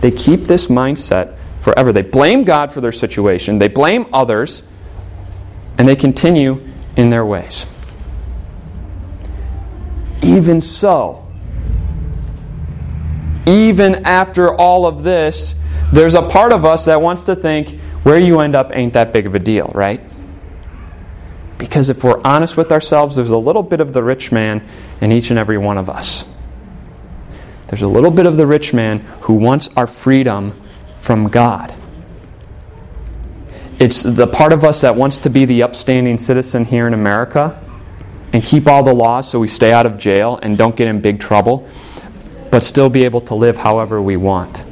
They 0.00 0.12
keep 0.12 0.42
this 0.42 0.68
mindset 0.68 1.36
forever. 1.58 1.92
They 1.92 2.02
blame 2.02 2.44
God 2.44 2.70
for 2.70 2.80
their 2.80 2.92
situation, 2.92 3.58
they 3.58 3.66
blame 3.66 4.06
others, 4.12 4.62
and 5.78 5.88
they 5.88 5.96
continue 5.96 6.64
in 6.96 7.10
their 7.10 7.26
ways. 7.26 7.66
Even 10.22 10.60
so, 10.60 11.26
even 13.46 13.96
after 14.06 14.54
all 14.54 14.86
of 14.86 15.02
this, 15.02 15.56
there's 15.92 16.14
a 16.14 16.22
part 16.22 16.52
of 16.52 16.64
us 16.64 16.84
that 16.84 17.02
wants 17.02 17.24
to 17.24 17.34
think 17.34 17.80
where 18.04 18.20
you 18.20 18.38
end 18.38 18.54
up 18.54 18.70
ain't 18.76 18.92
that 18.92 19.12
big 19.12 19.26
of 19.26 19.34
a 19.34 19.40
deal, 19.40 19.72
right? 19.74 20.00
Because 21.58 21.90
if 21.90 22.04
we're 22.04 22.20
honest 22.24 22.56
with 22.56 22.70
ourselves, 22.70 23.16
there's 23.16 23.30
a 23.30 23.36
little 23.36 23.64
bit 23.64 23.80
of 23.80 23.92
the 23.92 24.04
rich 24.04 24.30
man 24.30 24.64
in 25.00 25.10
each 25.10 25.30
and 25.30 25.38
every 25.40 25.58
one 25.58 25.78
of 25.78 25.90
us. 25.90 26.26
There's 27.74 27.82
a 27.82 27.88
little 27.88 28.12
bit 28.12 28.26
of 28.26 28.36
the 28.36 28.46
rich 28.46 28.72
man 28.72 29.00
who 29.22 29.32
wants 29.32 29.68
our 29.76 29.88
freedom 29.88 30.52
from 30.96 31.28
God. 31.28 31.74
It's 33.80 34.00
the 34.04 34.28
part 34.28 34.52
of 34.52 34.62
us 34.62 34.82
that 34.82 34.94
wants 34.94 35.18
to 35.18 35.28
be 35.28 35.44
the 35.44 35.64
upstanding 35.64 36.18
citizen 36.18 36.66
here 36.66 36.86
in 36.86 36.94
America 36.94 37.60
and 38.32 38.44
keep 38.44 38.68
all 38.68 38.84
the 38.84 38.94
laws 38.94 39.28
so 39.28 39.40
we 39.40 39.48
stay 39.48 39.72
out 39.72 39.86
of 39.86 39.98
jail 39.98 40.38
and 40.40 40.56
don't 40.56 40.76
get 40.76 40.86
in 40.86 41.00
big 41.00 41.18
trouble, 41.18 41.68
but 42.52 42.62
still 42.62 42.88
be 42.88 43.04
able 43.04 43.22
to 43.22 43.34
live 43.34 43.56
however 43.56 44.00
we 44.00 44.16
want. 44.16 44.64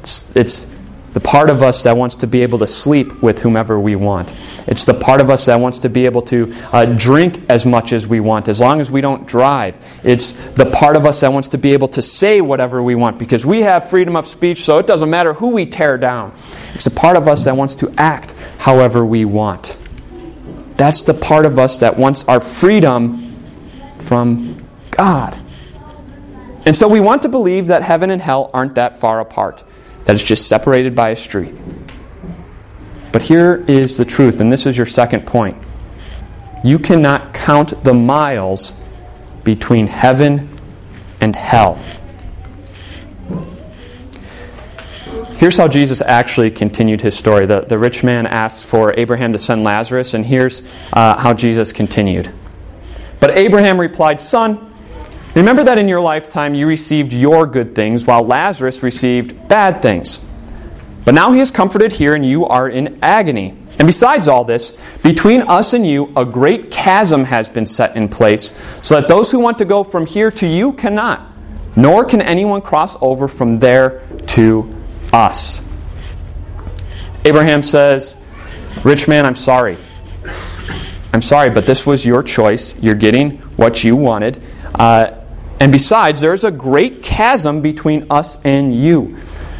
It's, 0.00 0.34
it's 0.34 0.76
the 1.12 1.20
part 1.20 1.48
of 1.48 1.62
us 1.62 1.84
that 1.84 1.96
wants 1.96 2.16
to 2.16 2.26
be 2.26 2.42
able 2.42 2.58
to 2.58 2.66
sleep 2.66 3.22
with 3.22 3.42
whomever 3.42 3.78
we 3.78 3.94
want. 3.94 4.34
It's 4.68 4.84
the 4.84 4.94
part 4.94 5.20
of 5.22 5.30
us 5.30 5.46
that 5.46 5.58
wants 5.58 5.78
to 5.80 5.88
be 5.88 6.04
able 6.04 6.22
to 6.22 6.52
uh, 6.72 6.84
drink 6.84 7.40
as 7.48 7.64
much 7.64 7.92
as 7.94 8.06
we 8.06 8.20
want, 8.20 8.48
as 8.48 8.60
long 8.60 8.80
as 8.80 8.90
we 8.90 9.00
don't 9.00 9.26
drive. 9.26 9.76
It's 10.04 10.32
the 10.52 10.66
part 10.66 10.94
of 10.94 11.06
us 11.06 11.20
that 11.22 11.32
wants 11.32 11.48
to 11.48 11.58
be 11.58 11.72
able 11.72 11.88
to 11.88 12.02
say 12.02 12.42
whatever 12.42 12.82
we 12.82 12.94
want 12.94 13.18
because 13.18 13.46
we 13.46 13.62
have 13.62 13.88
freedom 13.88 14.14
of 14.14 14.26
speech, 14.26 14.62
so 14.62 14.78
it 14.78 14.86
doesn't 14.86 15.08
matter 15.08 15.32
who 15.32 15.54
we 15.54 15.64
tear 15.64 15.96
down. 15.96 16.34
It's 16.74 16.84
the 16.84 16.90
part 16.90 17.16
of 17.16 17.26
us 17.26 17.44
that 17.46 17.56
wants 17.56 17.74
to 17.76 17.92
act 17.96 18.32
however 18.58 19.06
we 19.06 19.24
want. 19.24 19.78
That's 20.76 21.02
the 21.02 21.14
part 21.14 21.46
of 21.46 21.58
us 21.58 21.78
that 21.80 21.96
wants 21.96 22.24
our 22.24 22.40
freedom 22.40 23.34
from 24.00 24.64
God. 24.90 25.38
And 26.66 26.76
so 26.76 26.86
we 26.88 27.00
want 27.00 27.22
to 27.22 27.28
believe 27.30 27.68
that 27.68 27.82
heaven 27.82 28.10
and 28.10 28.20
hell 28.20 28.50
aren't 28.52 28.74
that 28.74 28.98
far 28.98 29.20
apart, 29.20 29.64
that 30.04 30.14
it's 30.14 30.22
just 30.22 30.46
separated 30.46 30.94
by 30.94 31.08
a 31.08 31.16
street. 31.16 31.54
But 33.12 33.22
here 33.22 33.64
is 33.66 33.96
the 33.96 34.04
truth, 34.04 34.40
and 34.40 34.52
this 34.52 34.66
is 34.66 34.76
your 34.76 34.86
second 34.86 35.26
point. 35.26 35.56
You 36.64 36.78
cannot 36.78 37.32
count 37.32 37.84
the 37.84 37.94
miles 37.94 38.74
between 39.44 39.86
heaven 39.86 40.48
and 41.20 41.34
hell. 41.34 41.78
Here's 45.36 45.56
how 45.56 45.68
Jesus 45.68 46.00
actually 46.02 46.50
continued 46.50 47.00
his 47.00 47.16
story. 47.16 47.46
The, 47.46 47.60
the 47.60 47.78
rich 47.78 48.02
man 48.02 48.26
asked 48.26 48.66
for 48.66 48.92
Abraham 48.98 49.32
to 49.32 49.38
send 49.38 49.62
Lazarus, 49.62 50.12
and 50.12 50.26
here's 50.26 50.62
uh, 50.92 51.16
how 51.16 51.32
Jesus 51.32 51.72
continued. 51.72 52.32
But 53.20 53.38
Abraham 53.38 53.80
replied, 53.80 54.20
Son, 54.20 54.72
remember 55.36 55.62
that 55.62 55.78
in 55.78 55.86
your 55.86 56.00
lifetime 56.00 56.56
you 56.56 56.66
received 56.66 57.12
your 57.12 57.46
good 57.46 57.76
things, 57.76 58.04
while 58.04 58.24
Lazarus 58.24 58.82
received 58.82 59.48
bad 59.48 59.80
things. 59.80 60.27
But 61.08 61.14
now 61.14 61.32
he 61.32 61.40
is 61.40 61.50
comforted 61.50 61.92
here, 61.92 62.14
and 62.14 62.22
you 62.22 62.44
are 62.44 62.68
in 62.68 62.98
agony. 63.00 63.56
And 63.78 63.88
besides 63.88 64.28
all 64.28 64.44
this, 64.44 64.74
between 65.02 65.40
us 65.40 65.72
and 65.72 65.86
you, 65.86 66.12
a 66.14 66.26
great 66.26 66.70
chasm 66.70 67.24
has 67.24 67.48
been 67.48 67.64
set 67.64 67.96
in 67.96 68.10
place, 68.10 68.52
so 68.82 69.00
that 69.00 69.08
those 69.08 69.30
who 69.30 69.38
want 69.38 69.56
to 69.56 69.64
go 69.64 69.84
from 69.84 70.04
here 70.04 70.30
to 70.32 70.46
you 70.46 70.74
cannot, 70.74 71.26
nor 71.74 72.04
can 72.04 72.20
anyone 72.20 72.60
cross 72.60 72.94
over 73.00 73.26
from 73.26 73.58
there 73.58 74.02
to 74.26 74.70
us. 75.10 75.62
Abraham 77.24 77.62
says, 77.62 78.14
Rich 78.84 79.08
man, 79.08 79.24
I'm 79.24 79.34
sorry. 79.34 79.78
I'm 81.14 81.22
sorry, 81.22 81.48
but 81.48 81.64
this 81.64 81.86
was 81.86 82.04
your 82.04 82.22
choice. 82.22 82.78
You're 82.82 82.94
getting 82.94 83.38
what 83.56 83.82
you 83.82 83.96
wanted. 83.96 84.42
Uh, 84.74 85.16
and 85.58 85.72
besides, 85.72 86.20
there's 86.20 86.44
a 86.44 86.50
great 86.50 87.02
chasm 87.02 87.62
between 87.62 88.06
us 88.10 88.36
and 88.44 88.74
you. 88.78 89.16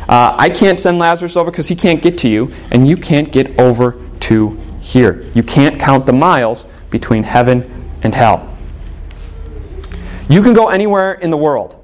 Uh, 0.09 0.35
I 0.38 0.49
can't 0.49 0.79
send 0.79 0.99
Lazarus 0.99 1.37
over 1.37 1.50
because 1.50 1.69
he 1.69 1.77
can't 1.77 2.03
get 2.03 2.19
to 2.19 2.29
you, 2.29 2.53
and 2.71 2.88
you 2.88 2.97
can't 2.97 3.31
get 3.31 3.59
over 3.61 4.00
to 4.21 4.59
here. 4.81 5.27
You 5.35 5.43
can't 5.43 5.79
count 5.79 6.07
the 6.07 6.12
miles 6.12 6.65
between 6.91 7.25
heaven 7.25 7.91
and 8.03 8.15
hell. 8.15 8.57
You 10.31 10.43
can 10.43 10.55
go 10.55 10.69
anywhere 10.69 11.12
in 11.12 11.31
the 11.31 11.37
world. 11.37 11.75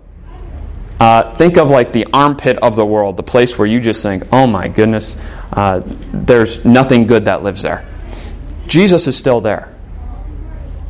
Uh, 1.01 1.35
think 1.35 1.59
of 1.59 1.69
like 1.69 1.93
the 1.93 2.07
armpit 2.13 2.57
of 2.59 2.77
the 2.77 2.87
world, 2.87 3.17
the 3.17 3.23
place 3.23 3.59
where 3.59 3.67
you 3.67 3.81
just 3.81 4.03
think, 4.03 4.23
oh 4.33 4.47
my 4.47 4.69
goodness, 4.69 5.17
uh, 5.53 5.83
there's 6.13 6.65
nothing 6.65 7.07
good 7.07 7.27
that 7.27 7.43
lives 7.43 7.63
there. 7.63 7.87
Jesus 8.67 9.07
is 9.07 9.17
still 9.17 9.41
there 9.41 9.75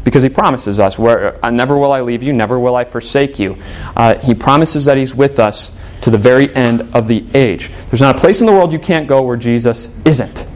because 0.04 0.22
he 0.22 0.28
promises 0.28 0.78
us, 0.78 0.98
where, 0.98 1.44
uh, 1.44 1.50
never 1.50 1.76
will 1.78 1.90
I 1.90 2.02
leave 2.02 2.22
you, 2.22 2.32
never 2.32 2.58
will 2.58 2.76
I 2.76 2.84
forsake 2.84 3.38
you. 3.38 3.56
Uh, 3.96 4.18
he 4.18 4.34
promises 4.34 4.84
that 4.84 4.98
he's 4.98 5.14
with 5.14 5.38
us 5.38 5.72
to 6.04 6.10
the 6.10 6.18
very 6.18 6.54
end 6.54 6.82
of 6.92 7.08
the 7.08 7.24
age. 7.32 7.70
There's 7.88 8.02
not 8.02 8.16
a 8.16 8.18
place 8.18 8.40
in 8.40 8.46
the 8.46 8.52
world 8.52 8.74
you 8.74 8.78
can't 8.78 9.08
go 9.08 9.22
where 9.22 9.38
Jesus 9.38 9.88
isn't. 10.04 10.46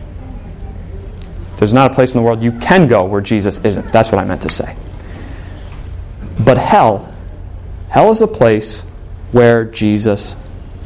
There's 1.56 1.72
not 1.72 1.90
a 1.90 1.94
place 1.94 2.12
in 2.12 2.18
the 2.18 2.22
world 2.22 2.42
you 2.42 2.52
can 2.52 2.86
go 2.86 3.06
where 3.06 3.22
Jesus 3.22 3.58
isn't. 3.64 3.90
That's 3.90 4.12
what 4.12 4.18
I 4.18 4.24
meant 4.26 4.42
to 4.42 4.50
say. 4.50 4.76
But 6.38 6.58
hell, 6.58 7.14
hell 7.88 8.10
is 8.10 8.20
a 8.20 8.26
place 8.26 8.80
where 9.32 9.64
Jesus 9.64 10.36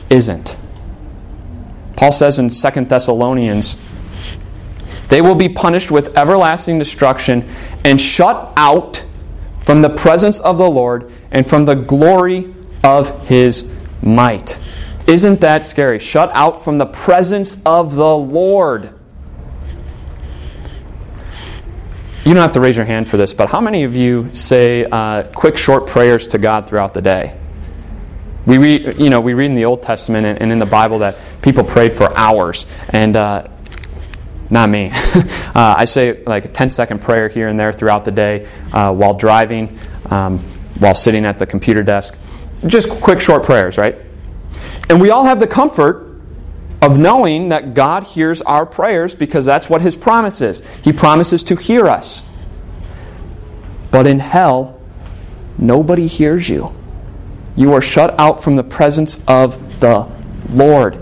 isn't. 0.08 0.56
Paul 1.96 2.12
says 2.12 2.38
in 2.38 2.48
2 2.48 2.84
Thessalonians, 2.84 3.74
they 5.08 5.20
will 5.20 5.34
be 5.34 5.48
punished 5.48 5.90
with 5.90 6.16
everlasting 6.16 6.78
destruction 6.78 7.50
and 7.84 8.00
shut 8.00 8.52
out 8.56 9.04
from 9.62 9.82
the 9.82 9.90
presence 9.90 10.38
of 10.38 10.56
the 10.56 10.70
Lord 10.70 11.10
and 11.32 11.44
from 11.44 11.64
the 11.64 11.74
glory 11.74 12.54
of 12.84 13.26
his 13.26 13.71
might. 14.02 14.60
Isn't 15.06 15.40
that 15.40 15.64
scary? 15.64 15.98
Shut 15.98 16.30
out 16.32 16.62
from 16.62 16.78
the 16.78 16.86
presence 16.86 17.60
of 17.64 17.94
the 17.94 18.16
Lord. 18.16 18.94
You 22.24 22.34
don't 22.34 22.42
have 22.42 22.52
to 22.52 22.60
raise 22.60 22.76
your 22.76 22.86
hand 22.86 23.08
for 23.08 23.16
this, 23.16 23.34
but 23.34 23.50
how 23.50 23.60
many 23.60 23.82
of 23.82 23.96
you 23.96 24.32
say 24.32 24.84
uh, 24.84 25.24
quick, 25.24 25.56
short 25.56 25.88
prayers 25.88 26.28
to 26.28 26.38
God 26.38 26.68
throughout 26.68 26.94
the 26.94 27.02
day? 27.02 27.36
We 28.46 28.58
read, 28.58 29.00
you 29.00 29.10
know, 29.10 29.20
we 29.20 29.34
read 29.34 29.46
in 29.46 29.54
the 29.56 29.64
Old 29.64 29.82
Testament 29.82 30.38
and, 30.40 30.52
in 30.52 30.58
the 30.60 30.66
Bible 30.66 31.00
that 31.00 31.16
people 31.42 31.64
prayed 31.64 31.94
for 31.94 32.16
hours, 32.16 32.66
and 32.90 33.16
uh, 33.16 33.48
not 34.50 34.68
me. 34.70 34.90
uh, 34.94 35.74
I 35.78 35.84
say 35.84 36.22
like 36.22 36.44
a 36.44 36.48
10 36.48 36.70
second 36.70 37.02
prayer 37.02 37.28
here 37.28 37.48
and 37.48 37.58
there 37.58 37.72
throughout 37.72 38.04
the 38.04 38.12
day 38.12 38.48
uh, 38.72 38.92
while 38.92 39.14
driving, 39.14 39.76
um, 40.10 40.38
while 40.78 40.94
sitting 40.94 41.24
at 41.24 41.40
the 41.40 41.46
computer 41.46 41.82
desk. 41.82 42.16
Just 42.66 42.88
quick, 42.88 43.20
short 43.20 43.44
prayers, 43.44 43.76
right? 43.76 43.96
And 44.88 45.00
we 45.00 45.10
all 45.10 45.24
have 45.24 45.40
the 45.40 45.46
comfort 45.46 46.12
of 46.80 46.98
knowing 46.98 47.48
that 47.50 47.74
God 47.74 48.04
hears 48.04 48.42
our 48.42 48.66
prayers 48.66 49.14
because 49.14 49.44
that's 49.44 49.70
what 49.70 49.82
His 49.82 49.96
promise 49.96 50.40
is. 50.40 50.60
He 50.82 50.92
promises 50.92 51.42
to 51.44 51.56
hear 51.56 51.86
us. 51.86 52.22
But 53.90 54.06
in 54.06 54.18
hell, 54.18 54.80
nobody 55.58 56.06
hears 56.06 56.48
you. 56.48 56.74
You 57.56 57.72
are 57.74 57.82
shut 57.82 58.18
out 58.18 58.42
from 58.42 58.56
the 58.56 58.64
presence 58.64 59.22
of 59.28 59.80
the 59.80 60.08
Lord. 60.50 60.98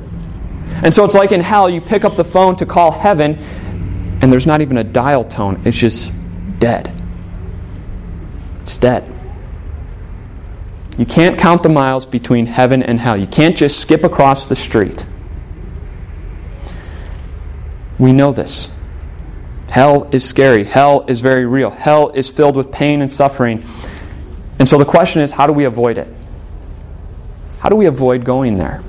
And 0.82 0.92
so 0.92 1.04
it's 1.04 1.14
like 1.14 1.32
in 1.32 1.40
hell, 1.40 1.68
you 1.70 1.80
pick 1.80 2.04
up 2.04 2.16
the 2.16 2.24
phone 2.24 2.56
to 2.56 2.66
call 2.66 2.90
heaven, 2.90 3.38
and 4.22 4.32
there's 4.32 4.46
not 4.46 4.60
even 4.60 4.76
a 4.76 4.84
dial 4.84 5.24
tone, 5.24 5.60
it's 5.64 5.78
just 5.78 6.12
dead. 6.58 6.92
It's 8.62 8.78
dead. 8.78 9.19
You 11.00 11.06
can't 11.06 11.38
count 11.38 11.62
the 11.62 11.70
miles 11.70 12.04
between 12.04 12.44
heaven 12.44 12.82
and 12.82 13.00
hell. 13.00 13.16
You 13.16 13.26
can't 13.26 13.56
just 13.56 13.80
skip 13.80 14.04
across 14.04 14.50
the 14.50 14.54
street. 14.54 15.06
We 17.98 18.12
know 18.12 18.32
this. 18.32 18.68
Hell 19.70 20.10
is 20.12 20.28
scary. 20.28 20.64
Hell 20.64 21.06
is 21.08 21.22
very 21.22 21.46
real. 21.46 21.70
Hell 21.70 22.10
is 22.10 22.28
filled 22.28 22.54
with 22.54 22.70
pain 22.70 23.00
and 23.00 23.10
suffering. 23.10 23.64
And 24.58 24.68
so 24.68 24.76
the 24.76 24.84
question 24.84 25.22
is 25.22 25.32
how 25.32 25.46
do 25.46 25.54
we 25.54 25.64
avoid 25.64 25.96
it? 25.96 26.06
How 27.60 27.70
do 27.70 27.76
we 27.76 27.86
avoid 27.86 28.22
going 28.22 28.58
there? 28.58 28.82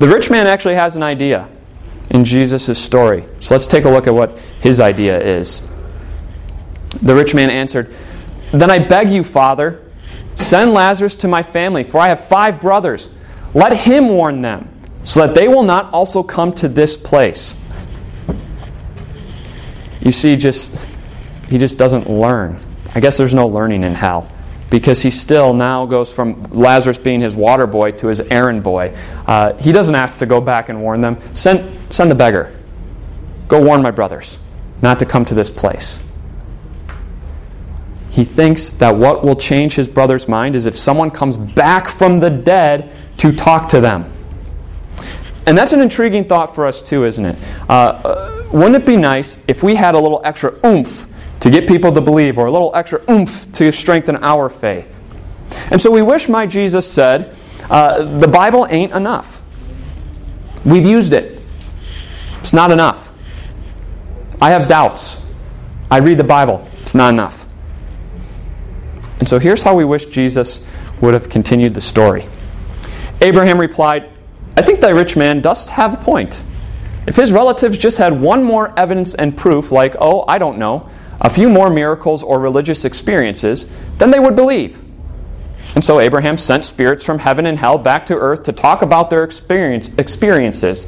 The 0.00 0.08
rich 0.08 0.28
man 0.28 0.46
actually 0.46 0.74
has 0.74 0.96
an 0.96 1.02
idea 1.02 1.48
in 2.10 2.26
Jesus' 2.26 2.78
story. 2.78 3.24
So 3.40 3.54
let's 3.54 3.66
take 3.66 3.86
a 3.86 3.90
look 3.90 4.06
at 4.06 4.12
what 4.12 4.38
his 4.60 4.80
idea 4.80 5.18
is. 5.18 5.66
The 7.00 7.14
rich 7.14 7.34
man 7.34 7.48
answered, 7.48 7.90
Then 8.52 8.70
I 8.70 8.80
beg 8.80 9.10
you, 9.10 9.24
Father, 9.24 9.82
send 10.36 10.72
Lazarus 10.72 11.16
to 11.16 11.28
my 11.28 11.42
family, 11.42 11.82
for 11.82 11.98
I 11.98 12.08
have 12.08 12.24
five 12.24 12.60
brothers. 12.60 13.10
Let 13.52 13.72
him 13.72 14.08
warn 14.08 14.42
them, 14.42 14.68
so 15.04 15.26
that 15.26 15.34
they 15.34 15.48
will 15.48 15.64
not 15.64 15.92
also 15.92 16.22
come 16.22 16.52
to 16.54 16.68
this 16.68 16.96
place. 16.96 17.56
You 20.00 20.12
see, 20.12 20.36
just 20.36 20.86
he 21.48 21.58
just 21.58 21.78
doesn't 21.78 22.08
learn. 22.08 22.60
I 22.94 23.00
guess 23.00 23.16
there's 23.16 23.34
no 23.34 23.48
learning 23.48 23.82
in 23.82 23.94
hell 23.94 24.30
because 24.70 25.02
he 25.02 25.10
still 25.10 25.54
now 25.54 25.86
goes 25.86 26.12
from 26.12 26.42
Lazarus 26.44 26.98
being 26.98 27.20
his 27.20 27.36
water 27.36 27.66
boy 27.66 27.92
to 27.92 28.08
his 28.08 28.20
errand 28.20 28.62
boy. 28.62 28.96
Uh, 29.26 29.54
he 29.54 29.72
doesn't 29.72 29.94
ask 29.94 30.18
to 30.18 30.26
go 30.26 30.40
back 30.40 30.68
and 30.68 30.80
warn 30.80 31.00
them. 31.00 31.18
Send, 31.34 31.92
send 31.92 32.10
the 32.10 32.14
beggar. 32.14 32.52
Go 33.48 33.62
warn 33.62 33.82
my 33.82 33.90
brothers 33.90 34.38
not 34.82 34.98
to 34.98 35.06
come 35.06 35.24
to 35.24 35.34
this 35.34 35.50
place. 35.50 36.05
He 38.16 38.24
thinks 38.24 38.72
that 38.72 38.96
what 38.96 39.22
will 39.22 39.36
change 39.36 39.74
his 39.74 39.90
brother's 39.90 40.26
mind 40.26 40.54
is 40.54 40.64
if 40.64 40.74
someone 40.74 41.10
comes 41.10 41.36
back 41.36 41.86
from 41.86 42.18
the 42.18 42.30
dead 42.30 42.90
to 43.18 43.30
talk 43.30 43.68
to 43.68 43.80
them. 43.82 44.10
And 45.46 45.56
that's 45.56 45.74
an 45.74 45.82
intriguing 45.82 46.24
thought 46.24 46.54
for 46.54 46.66
us, 46.66 46.80
too, 46.80 47.04
isn't 47.04 47.26
it? 47.26 47.36
Uh, 47.68 47.72
uh, 47.72 48.48
wouldn't 48.52 48.76
it 48.76 48.86
be 48.86 48.96
nice 48.96 49.38
if 49.46 49.62
we 49.62 49.74
had 49.74 49.94
a 49.94 49.98
little 49.98 50.22
extra 50.24 50.54
oomph 50.64 51.06
to 51.40 51.50
get 51.50 51.68
people 51.68 51.92
to 51.92 52.00
believe, 52.00 52.38
or 52.38 52.46
a 52.46 52.50
little 52.50 52.74
extra 52.74 53.02
oomph 53.10 53.52
to 53.52 53.70
strengthen 53.70 54.16
our 54.24 54.48
faith. 54.48 54.98
And 55.70 55.78
so 55.78 55.90
we 55.90 56.00
wish 56.00 56.26
my 56.26 56.46
Jesus 56.46 56.90
said, 56.90 57.36
uh, 57.68 58.18
the 58.18 58.28
Bible 58.28 58.66
ain't 58.70 58.92
enough. 58.92 59.42
We've 60.64 60.86
used 60.86 61.12
it, 61.12 61.42
it's 62.40 62.54
not 62.54 62.70
enough. 62.70 63.12
I 64.40 64.52
have 64.52 64.68
doubts. 64.68 65.20
I 65.90 65.98
read 65.98 66.16
the 66.16 66.24
Bible, 66.24 66.66
it's 66.80 66.94
not 66.94 67.10
enough. 67.10 67.45
And 69.26 69.30
so 69.30 69.40
here's 69.40 69.64
how 69.64 69.74
we 69.74 69.84
wish 69.84 70.06
Jesus 70.06 70.64
would 71.00 71.12
have 71.12 71.28
continued 71.28 71.74
the 71.74 71.80
story. 71.80 72.26
Abraham 73.20 73.58
replied, 73.58 74.08
I 74.56 74.62
think 74.62 74.78
thy 74.78 74.90
rich 74.90 75.16
man 75.16 75.40
dost 75.40 75.70
have 75.70 75.94
a 75.94 75.96
point. 75.96 76.44
If 77.08 77.16
his 77.16 77.32
relatives 77.32 77.76
just 77.76 77.98
had 77.98 78.20
one 78.20 78.44
more 78.44 78.72
evidence 78.78 79.16
and 79.16 79.36
proof, 79.36 79.72
like, 79.72 79.96
oh, 80.00 80.24
I 80.28 80.38
don't 80.38 80.58
know, 80.58 80.88
a 81.20 81.28
few 81.28 81.48
more 81.48 81.68
miracles 81.68 82.22
or 82.22 82.38
religious 82.38 82.84
experiences, 82.84 83.68
then 83.98 84.12
they 84.12 84.20
would 84.20 84.36
believe. 84.36 84.80
And 85.74 85.84
so 85.84 85.98
Abraham 85.98 86.38
sent 86.38 86.64
spirits 86.64 87.04
from 87.04 87.18
heaven 87.18 87.46
and 87.46 87.58
hell 87.58 87.78
back 87.78 88.06
to 88.06 88.14
earth 88.14 88.44
to 88.44 88.52
talk 88.52 88.82
about 88.82 89.10
their 89.10 89.24
experience, 89.24 89.88
experiences. 89.98 90.86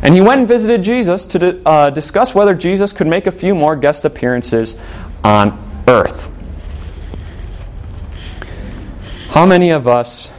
And 0.00 0.14
he 0.14 0.20
went 0.20 0.38
and 0.38 0.46
visited 0.46 0.84
Jesus 0.84 1.26
to 1.26 1.60
uh, 1.66 1.90
discuss 1.90 2.36
whether 2.36 2.54
Jesus 2.54 2.92
could 2.92 3.08
make 3.08 3.26
a 3.26 3.32
few 3.32 3.52
more 3.52 3.74
guest 3.74 4.04
appearances 4.04 4.80
on 5.24 5.58
earth. 5.88 6.30
How 9.34 9.44
many 9.44 9.70
of 9.70 9.88
us 9.88 10.32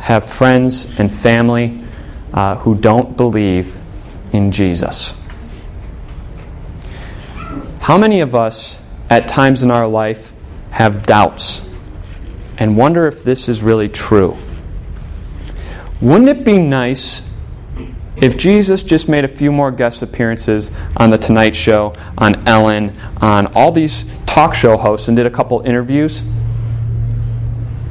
have 0.00 0.24
friends 0.28 0.98
and 0.98 1.08
family 1.08 1.84
uh, 2.34 2.56
who 2.56 2.74
don't 2.74 3.16
believe 3.16 3.78
in 4.32 4.50
Jesus? 4.50 5.14
How 7.78 7.96
many 7.96 8.22
of 8.22 8.34
us, 8.34 8.82
at 9.08 9.28
times 9.28 9.62
in 9.62 9.70
our 9.70 9.86
life, 9.86 10.32
have 10.72 11.04
doubts 11.04 11.64
and 12.58 12.76
wonder 12.76 13.06
if 13.06 13.22
this 13.22 13.48
is 13.48 13.62
really 13.62 13.88
true? 13.88 14.36
Wouldn't 16.00 16.28
it 16.28 16.44
be 16.44 16.58
nice 16.58 17.22
if 18.16 18.36
Jesus 18.36 18.82
just 18.82 19.08
made 19.08 19.24
a 19.24 19.28
few 19.28 19.52
more 19.52 19.70
guest 19.70 20.02
appearances 20.02 20.72
on 20.96 21.10
The 21.10 21.18
Tonight 21.18 21.54
Show, 21.54 21.94
on 22.18 22.48
Ellen, 22.48 22.96
on 23.20 23.46
all 23.54 23.70
these 23.70 24.06
talk 24.26 24.56
show 24.56 24.76
hosts, 24.76 25.06
and 25.06 25.16
did 25.16 25.26
a 25.26 25.30
couple 25.30 25.60
interviews? 25.60 26.24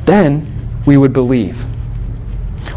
Then 0.05 0.47
we 0.85 0.97
would 0.97 1.13
believe. 1.13 1.65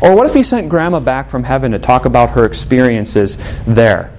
Or 0.01 0.15
what 0.15 0.27
if 0.27 0.35
he 0.35 0.43
sent 0.43 0.69
Grandma 0.69 1.01
back 1.01 1.31
from 1.31 1.45
heaven 1.45 1.73
to 1.73 1.79
talk 1.79 2.05
about 2.05 2.31
her 2.31 2.45
experiences 2.45 3.37
there? 3.67 4.13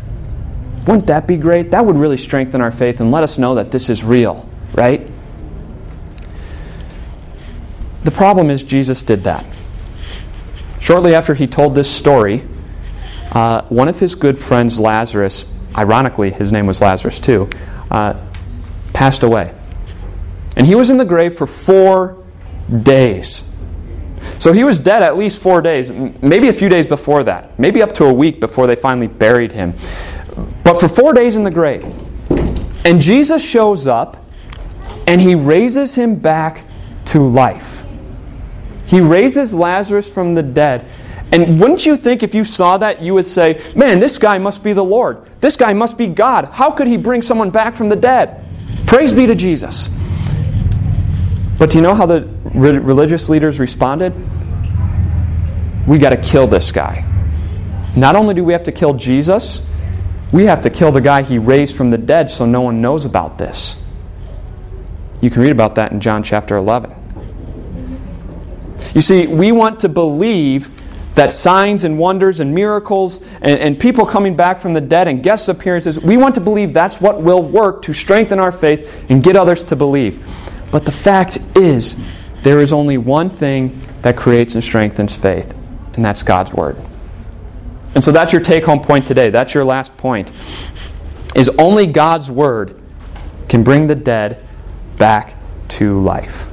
Wouldn't 0.85 1.07
that 1.07 1.27
be 1.27 1.37
great? 1.37 1.71
That 1.71 1.85
would 1.85 1.95
really 1.95 2.17
strengthen 2.17 2.61
our 2.61 2.71
faith 2.71 2.99
and 2.99 3.11
let 3.11 3.23
us 3.23 3.37
know 3.37 3.55
that 3.55 3.71
this 3.71 3.89
is 3.89 4.03
real, 4.03 4.49
right? 4.73 5.07
The 8.03 8.11
problem 8.11 8.49
is, 8.49 8.63
Jesus 8.63 9.03
did 9.03 9.23
that. 9.23 9.45
Shortly 10.79 11.13
after 11.13 11.35
he 11.35 11.47
told 11.47 11.75
this 11.75 11.93
story, 11.93 12.45
uh, 13.31 13.61
one 13.63 13.87
of 13.87 13.99
his 13.99 14.15
good 14.15 14.37
friends, 14.39 14.79
Lazarus, 14.79 15.45
ironically, 15.75 16.31
his 16.31 16.51
name 16.51 16.65
was 16.65 16.81
Lazarus 16.81 17.19
too, 17.19 17.49
uh, 17.91 18.15
passed 18.93 19.23
away. 19.23 19.53
And 20.55 20.65
he 20.65 20.75
was 20.75 20.89
in 20.89 20.97
the 20.97 21.05
grave 21.05 21.35
for 21.35 21.45
four 21.45 22.18
days. 22.83 23.45
So 24.39 24.51
he 24.51 24.63
was 24.63 24.79
dead 24.79 25.01
at 25.01 25.17
least 25.17 25.41
four 25.41 25.61
days, 25.61 25.91
maybe 25.91 26.49
a 26.49 26.53
few 26.53 26.69
days 26.69 26.87
before 26.87 27.23
that, 27.23 27.57
maybe 27.57 27.81
up 27.81 27.93
to 27.93 28.05
a 28.05 28.13
week 28.13 28.39
before 28.39 28.67
they 28.67 28.75
finally 28.75 29.07
buried 29.07 29.53
him 29.53 29.73
but 30.63 30.79
for 30.79 30.87
four 30.87 31.13
days 31.13 31.35
in 31.35 31.43
the 31.43 31.51
grave. 31.51 31.83
And 32.85 33.01
Jesus 33.01 33.43
shows 33.43 33.87
up 33.87 34.23
and 35.07 35.19
he 35.19 35.35
raises 35.35 35.95
him 35.95 36.15
back 36.15 36.63
to 37.05 37.27
life. 37.27 37.83
He 38.85 39.01
raises 39.01 39.53
Lazarus 39.53 40.09
from 40.09 40.35
the 40.35 40.43
dead. 40.43 40.85
And 41.31 41.59
wouldn't 41.59 41.85
you 41.85 41.95
think 41.95 42.23
if 42.23 42.33
you 42.33 42.43
saw 42.43 42.77
that, 42.77 43.01
you 43.01 43.13
would 43.13 43.27
say, 43.27 43.61
Man, 43.75 43.99
this 43.99 44.17
guy 44.17 44.39
must 44.39 44.63
be 44.63 44.73
the 44.73 44.83
Lord. 44.83 45.25
This 45.41 45.55
guy 45.55 45.73
must 45.73 45.97
be 45.97 46.07
God. 46.07 46.45
How 46.45 46.71
could 46.71 46.87
he 46.87 46.97
bring 46.97 47.21
someone 47.21 47.49
back 47.49 47.73
from 47.73 47.89
the 47.89 47.95
dead? 47.95 48.45
Praise 48.87 49.13
be 49.13 49.27
to 49.27 49.35
Jesus. 49.35 49.89
But 51.59 51.71
do 51.71 51.77
you 51.77 51.81
know 51.81 51.93
how 51.93 52.05
the 52.05 52.21
religious 52.53 53.27
leaders 53.27 53.59
responded? 53.59 54.13
We 55.85 55.99
got 55.99 56.11
to 56.11 56.17
kill 56.17 56.47
this 56.47 56.71
guy. 56.71 57.05
Not 57.97 58.15
only 58.15 58.33
do 58.33 58.43
we 58.45 58.53
have 58.53 58.63
to 58.63 58.71
kill 58.71 58.93
Jesus, 58.93 59.67
we 60.31 60.45
have 60.45 60.61
to 60.61 60.69
kill 60.69 60.91
the 60.91 61.01
guy 61.01 61.21
he 61.21 61.37
raised 61.37 61.75
from 61.75 61.89
the 61.89 61.97
dead 61.97 62.31
so 62.31 62.45
no 62.45 62.61
one 62.61 62.79
knows 62.79 63.03
about 63.03 63.37
this. 63.37 63.81
You 65.21 65.29
can 65.29 65.41
read 65.41 65.51
about 65.51 65.75
that 65.75 65.91
in 65.91 65.99
John 65.99 66.23
chapter 66.23 66.55
11. 66.55 66.95
You 68.95 69.01
see, 69.01 69.27
we 69.27 69.51
want 69.51 69.81
to 69.81 69.89
believe 69.89 70.69
that 71.15 71.33
signs 71.33 71.83
and 71.83 71.99
wonders 71.99 72.39
and 72.39 72.55
miracles 72.55 73.21
and, 73.41 73.59
and 73.59 73.77
people 73.77 74.05
coming 74.05 74.37
back 74.37 74.59
from 74.59 74.73
the 74.73 74.79
dead 74.79 75.09
and 75.09 75.21
guest 75.21 75.49
appearances, 75.49 75.99
we 75.99 76.15
want 76.15 76.35
to 76.35 76.41
believe 76.41 76.73
that's 76.73 77.01
what 77.01 77.21
will 77.21 77.41
work 77.41 77.81
to 77.81 77.93
strengthen 77.93 78.39
our 78.39 78.53
faith 78.53 79.09
and 79.09 79.21
get 79.21 79.35
others 79.35 79.65
to 79.65 79.75
believe. 79.75 80.25
But 80.71 80.85
the 80.85 80.91
fact 80.91 81.37
is, 81.55 81.97
there 82.43 82.59
is 82.59 82.71
only 82.71 82.97
one 82.97 83.29
thing 83.29 83.79
that 84.01 84.15
creates 84.15 84.55
and 84.55 84.63
strengthens 84.63 85.15
faith, 85.15 85.55
and 85.95 86.05
that's 86.05 86.23
God's 86.23 86.53
Word. 86.53 86.77
And 87.95 88.03
so 88.03 88.11
that's 88.11 88.31
your 88.31 88.41
take 88.41 88.65
home 88.65 88.81
point 88.81 89.07
today. 89.07 89.29
That's 89.29 89.53
your 89.53 89.65
last 89.65 89.97
point. 89.97 90.31
Is 91.35 91.49
only 91.57 91.87
God's 91.87 92.29
Word 92.29 92.79
can 93.47 93.63
bring 93.63 93.87
the 93.87 93.95
dead 93.95 94.45
back 94.97 95.35
to 95.69 95.99
life. 96.01 96.49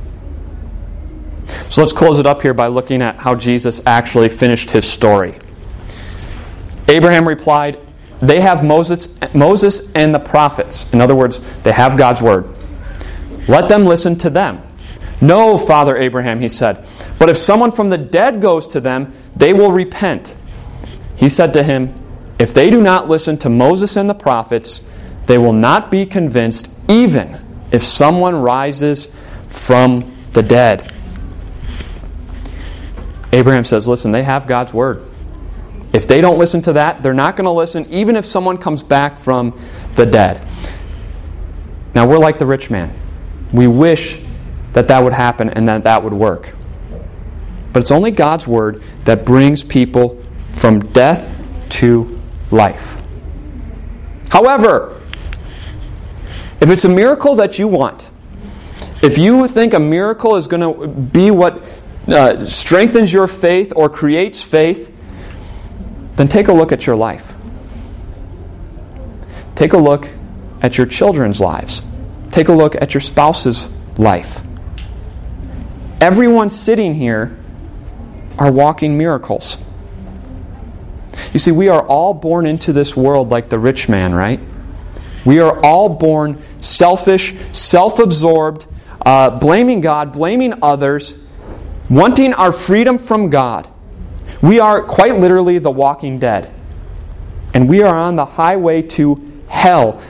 So 1.70 1.82
let's 1.82 1.92
close 1.92 2.18
it 2.18 2.26
up 2.26 2.42
here 2.42 2.54
by 2.54 2.68
looking 2.68 3.02
at 3.02 3.16
how 3.16 3.34
Jesus 3.34 3.80
actually 3.86 4.28
finished 4.28 4.70
his 4.70 4.90
story. 4.90 5.38
Abraham 6.88 7.26
replied, 7.26 7.78
They 8.20 8.40
have 8.40 8.64
Moses, 8.64 9.14
Moses 9.34 9.90
and 9.92 10.14
the 10.14 10.18
prophets. 10.18 10.90
In 10.92 11.00
other 11.00 11.14
words, 11.14 11.40
they 11.62 11.72
have 11.72 11.96
God's 11.96 12.22
word. 12.22 12.55
Let 13.48 13.68
them 13.68 13.84
listen 13.84 14.16
to 14.18 14.30
them. 14.30 14.62
No, 15.20 15.56
Father 15.56 15.96
Abraham, 15.96 16.40
he 16.40 16.48
said, 16.48 16.86
but 17.18 17.28
if 17.28 17.36
someone 17.36 17.72
from 17.72 17.90
the 17.90 17.98
dead 17.98 18.42
goes 18.42 18.66
to 18.68 18.80
them, 18.80 19.12
they 19.34 19.52
will 19.52 19.72
repent. 19.72 20.36
He 21.16 21.28
said 21.28 21.52
to 21.54 21.62
him, 21.62 21.94
If 22.38 22.52
they 22.52 22.68
do 22.68 22.82
not 22.82 23.08
listen 23.08 23.38
to 23.38 23.48
Moses 23.48 23.96
and 23.96 24.10
the 24.10 24.14
prophets, 24.14 24.82
they 25.26 25.38
will 25.38 25.54
not 25.54 25.90
be 25.90 26.04
convinced, 26.04 26.70
even 26.88 27.42
if 27.72 27.82
someone 27.82 28.36
rises 28.36 29.08
from 29.48 30.14
the 30.32 30.42
dead. 30.42 30.92
Abraham 33.32 33.64
says, 33.64 33.88
Listen, 33.88 34.10
they 34.10 34.22
have 34.22 34.46
God's 34.46 34.74
word. 34.74 35.02
If 35.92 36.06
they 36.06 36.20
don't 36.20 36.38
listen 36.38 36.60
to 36.62 36.74
that, 36.74 37.02
they're 37.02 37.14
not 37.14 37.36
going 37.36 37.46
to 37.46 37.50
listen, 37.50 37.86
even 37.86 38.16
if 38.16 38.26
someone 38.26 38.58
comes 38.58 38.82
back 38.82 39.16
from 39.16 39.58
the 39.94 40.04
dead. 40.04 40.46
Now, 41.94 42.06
we're 42.06 42.18
like 42.18 42.38
the 42.38 42.44
rich 42.44 42.68
man. 42.68 42.92
We 43.56 43.66
wish 43.66 44.20
that 44.74 44.88
that 44.88 45.02
would 45.02 45.14
happen 45.14 45.48
and 45.48 45.66
that 45.66 45.84
that 45.84 46.04
would 46.04 46.12
work. 46.12 46.54
But 47.72 47.80
it's 47.80 47.90
only 47.90 48.10
God's 48.10 48.46
word 48.46 48.82
that 49.04 49.24
brings 49.24 49.64
people 49.64 50.22
from 50.52 50.80
death 50.80 51.34
to 51.70 52.20
life. 52.50 53.00
However, 54.28 55.00
if 56.60 56.68
it's 56.68 56.84
a 56.84 56.88
miracle 56.90 57.34
that 57.36 57.58
you 57.58 57.66
want, 57.66 58.10
if 59.02 59.16
you 59.16 59.48
think 59.48 59.72
a 59.72 59.80
miracle 59.80 60.36
is 60.36 60.46
going 60.46 60.60
to 60.60 60.86
be 60.86 61.30
what 61.30 61.62
uh, 62.08 62.44
strengthens 62.44 63.10
your 63.10 63.26
faith 63.26 63.72
or 63.74 63.88
creates 63.88 64.42
faith, 64.42 64.92
then 66.16 66.28
take 66.28 66.48
a 66.48 66.52
look 66.52 66.72
at 66.72 66.86
your 66.86 66.96
life. 66.96 67.34
Take 69.54 69.72
a 69.72 69.78
look 69.78 70.10
at 70.60 70.76
your 70.76 70.86
children's 70.86 71.40
lives. 71.40 71.80
Take 72.36 72.48
a 72.48 72.52
look 72.52 72.74
at 72.74 72.92
your 72.92 73.00
spouse's 73.00 73.70
life. 73.98 74.42
Everyone 76.02 76.50
sitting 76.50 76.94
here 76.94 77.34
are 78.38 78.52
walking 78.52 78.98
miracles. 78.98 79.56
You 81.32 81.40
see, 81.40 81.50
we 81.50 81.70
are 81.70 81.82
all 81.82 82.12
born 82.12 82.44
into 82.44 82.74
this 82.74 82.94
world 82.94 83.30
like 83.30 83.48
the 83.48 83.58
rich 83.58 83.88
man, 83.88 84.12
right? 84.12 84.38
We 85.24 85.40
are 85.40 85.58
all 85.64 85.88
born 85.88 86.42
selfish, 86.60 87.34
self 87.52 87.98
absorbed, 87.98 88.66
uh, 89.00 89.30
blaming 89.30 89.80
God, 89.80 90.12
blaming 90.12 90.62
others, 90.62 91.16
wanting 91.88 92.34
our 92.34 92.52
freedom 92.52 92.98
from 92.98 93.30
God. 93.30 93.66
We 94.42 94.60
are 94.60 94.82
quite 94.82 95.16
literally 95.16 95.58
the 95.58 95.70
walking 95.70 96.18
dead. 96.18 96.52
And 97.54 97.66
we 97.66 97.82
are 97.82 97.96
on 97.96 98.16
the 98.16 98.26
highway 98.26 98.82
to 98.82 99.32
hell 99.48 100.02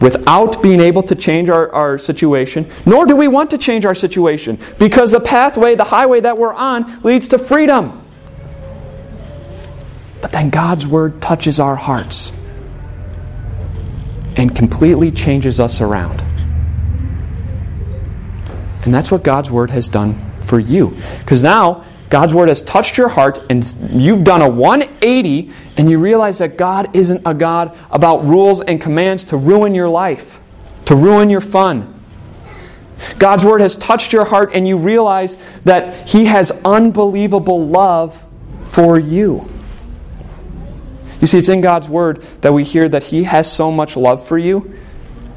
without 0.00 0.62
being 0.62 0.80
able 0.80 1.02
to 1.02 1.14
change 1.14 1.48
our, 1.48 1.72
our 1.72 1.98
situation, 1.98 2.70
nor 2.86 3.06
do 3.06 3.16
we 3.16 3.28
want 3.28 3.50
to 3.50 3.58
change 3.58 3.84
our 3.84 3.94
situation 3.94 4.58
because 4.78 5.12
the 5.12 5.20
pathway, 5.20 5.74
the 5.74 5.84
highway 5.84 6.20
that 6.20 6.38
we're 6.38 6.54
on, 6.54 7.00
leads 7.02 7.28
to 7.28 7.38
freedom. 7.38 8.04
But 10.20 10.32
then 10.32 10.50
God's 10.50 10.86
Word 10.86 11.20
touches 11.20 11.60
our 11.60 11.76
hearts 11.76 12.32
and 14.36 14.54
completely 14.54 15.10
changes 15.10 15.58
us 15.58 15.80
around. 15.80 16.22
And 18.84 18.94
that's 18.94 19.10
what 19.10 19.22
God's 19.22 19.50
Word 19.50 19.70
has 19.70 19.88
done 19.88 20.14
for 20.42 20.58
you. 20.58 20.96
Because 21.18 21.42
now 21.42 21.84
God's 22.10 22.32
Word 22.32 22.48
has 22.48 22.62
touched 22.62 22.96
your 22.96 23.08
heart 23.08 23.38
and 23.50 23.64
you've 23.90 24.24
done 24.24 24.40
a 24.40 24.48
180 24.48 25.50
and 25.76 25.90
you 25.90 25.98
realize 25.98 26.38
that 26.38 26.56
God 26.56 26.94
isn't 26.96 27.22
a 27.26 27.34
God 27.34 27.76
about 27.90 28.24
rules 28.24 28.62
and 28.62 28.80
commands 28.80 29.24
to 29.24 29.36
ruin 29.36 29.74
your 29.74 29.88
life, 29.88 30.40
to 30.86 30.96
ruin 30.96 31.28
your 31.28 31.42
fun. 31.42 31.94
God's 33.18 33.44
Word 33.44 33.60
has 33.60 33.76
touched 33.76 34.12
your 34.12 34.24
heart 34.24 34.50
and 34.54 34.66
you 34.66 34.78
realize 34.78 35.36
that 35.62 36.08
He 36.08 36.24
has 36.24 36.50
unbelievable 36.64 37.66
love 37.66 38.24
for 38.66 38.98
you. 38.98 39.48
You 41.20 41.26
see, 41.26 41.38
it's 41.38 41.48
in 41.48 41.60
God's 41.60 41.88
Word 41.88 42.22
that 42.40 42.52
we 42.52 42.64
hear 42.64 42.88
that 42.88 43.04
He 43.04 43.24
has 43.24 43.50
so 43.52 43.70
much 43.70 43.96
love 43.96 44.26
for 44.26 44.38
you 44.38 44.74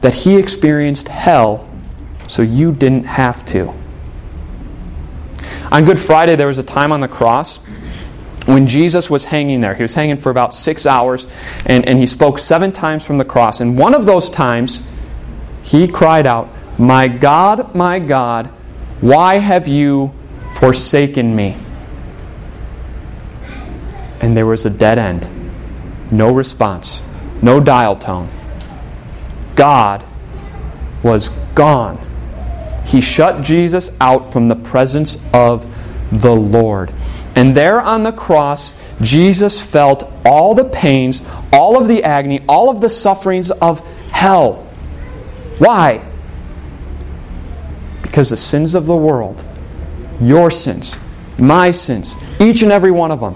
that 0.02 0.14
He 0.14 0.38
experienced 0.38 1.10
hell 1.10 1.70
so 2.28 2.42
you 2.42 2.72
didn't 2.72 3.04
have 3.04 3.44
to. 3.46 3.74
On 5.72 5.86
Good 5.86 6.00
Friday, 6.00 6.36
there 6.36 6.48
was 6.48 6.58
a 6.58 6.64
time 6.64 6.92
on 6.92 7.00
the 7.00 7.08
cross 7.08 7.58
when 8.46 8.68
Jesus 8.68 9.10
was 9.10 9.26
hanging 9.26 9.62
there. 9.62 9.74
He 9.74 9.84
was 9.84 9.94
hanging 9.94 10.18
for 10.18 10.30
about 10.30 10.54
six 10.54 10.86
hours, 10.86 11.28
and, 11.66 11.88
and 11.88 11.98
he 11.98 12.06
spoke 12.06 12.40
seven 12.40 12.74
times 12.74 13.06
from 13.06 13.16
the 13.16 13.24
cross. 13.24 13.62
And 13.62 13.78
one 13.78 13.94
of 13.94 14.06
those 14.06 14.30
times, 14.30 14.82
he 15.64 15.88
cried 15.88 16.28
out, 16.28 16.50
My 16.78 17.08
God, 17.08 17.74
my 17.74 18.00
God, 18.00 18.48
why 19.00 19.36
have 19.36 19.68
you 19.70 20.14
forsaken 20.56 21.34
me? 21.36 21.56
And 24.20 24.36
there 24.36 24.46
was 24.46 24.66
a 24.66 24.70
dead 24.70 25.00
end. 25.00 25.26
No 26.12 26.34
response, 26.34 27.02
no 27.42 27.62
dial 27.62 27.96
tone. 27.96 28.28
God 29.56 30.04
was 31.02 31.30
gone 31.56 31.98
he 32.86 33.02
shut 33.02 33.44
Jesus 33.44 33.92
out 34.02 34.32
from 34.32 34.48
the 34.48 34.56
presence 34.56 35.18
of 35.34 35.66
the 36.12 36.36
Lord. 36.36 36.94
And 37.36 37.56
there 37.56 37.82
on 37.82 38.04
the 38.04 38.12
cross, 38.12 38.74
Jesus 39.02 39.62
felt 39.62 40.12
all 40.26 40.54
the 40.54 40.66
pains, 40.66 41.24
all 41.54 41.82
of 41.82 41.88
the 41.88 42.04
agony, 42.04 42.44
all 42.48 42.70
of 42.70 42.82
the 42.82 42.90
sufferings 42.90 43.52
of 43.52 43.80
hell. 44.12 44.68
Why? 45.58 46.04
Because 48.02 48.30
the 48.30 48.38
sins 48.38 48.76
of 48.76 48.86
the 48.86 48.96
world, 48.96 49.44
your 50.20 50.52
sins, 50.52 50.98
my 51.38 51.72
sins, 51.72 52.16
each 52.40 52.62
and 52.62 52.72
every 52.72 52.92
one 52.92 53.12
of 53.12 53.22
them, 53.22 53.36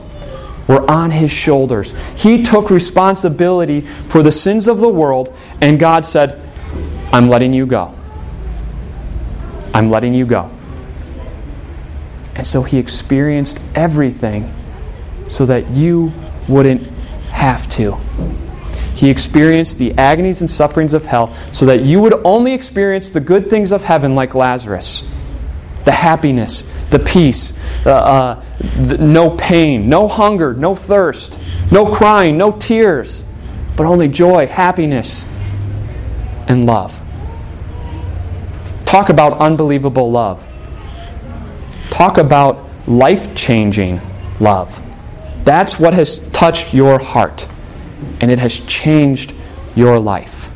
were 0.67 0.89
on 0.89 1.11
his 1.11 1.31
shoulders. 1.31 1.93
He 2.15 2.43
took 2.43 2.69
responsibility 2.69 3.81
for 3.81 4.21
the 4.21 4.31
sins 4.31 4.67
of 4.67 4.79
the 4.79 4.89
world, 4.89 5.35
and 5.61 5.79
God 5.79 6.05
said, 6.05 6.41
I'm 7.13 7.29
letting 7.29 7.53
you 7.53 7.65
go. 7.65 7.93
I'm 9.75 9.89
letting 9.89 10.13
you 10.13 10.25
go. 10.25 10.49
And 12.35 12.47
so 12.47 12.63
he 12.63 12.77
experienced 12.77 13.59
everything 13.75 14.53
so 15.27 15.45
that 15.45 15.69
you 15.69 16.13
wouldn't 16.47 16.81
have 17.31 17.67
to. 17.69 17.97
He 18.95 19.09
experienced 19.09 19.77
the 19.77 19.93
agonies 19.97 20.39
and 20.39 20.49
sufferings 20.49 20.93
of 20.93 21.03
hell 21.03 21.33
so 21.51 21.65
that 21.65 21.81
you 21.81 21.99
would 21.99 22.13
only 22.23 22.53
experience 22.53 23.09
the 23.09 23.19
good 23.19 23.49
things 23.49 23.73
of 23.73 23.83
heaven 23.83 24.15
like 24.15 24.33
Lazarus 24.33 25.03
the 25.83 25.91
happiness, 25.91 26.63
the 26.89 26.97
peace, 26.97 27.53
uh, 27.85 27.91
uh, 27.91 28.43
the, 28.59 28.97
no 28.97 29.29
pain, 29.29 29.87
no 29.87 30.07
hunger, 30.07 30.51
no 30.55 30.75
thirst, 30.75 31.39
no 31.71 31.93
crying, 31.93 32.37
no 32.37 32.51
tears, 32.51 33.23
but 33.77 33.85
only 33.85 34.07
joy, 34.07 34.47
happiness, 34.47 35.25
and 36.47 36.65
love. 36.65 36.99
Talk 38.85 39.09
about 39.09 39.37
unbelievable 39.39 40.09
love. 40.11 40.47
Talk 41.89 42.17
about 42.17 42.63
life 42.87 43.35
changing 43.35 43.99
love. 44.39 44.81
That's 45.43 45.79
what 45.79 45.93
has 45.93 46.19
touched 46.29 46.73
your 46.73 46.99
heart, 46.99 47.47
and 48.21 48.31
it 48.31 48.39
has 48.39 48.59
changed 48.61 49.33
your 49.75 49.99
life. 49.99 50.49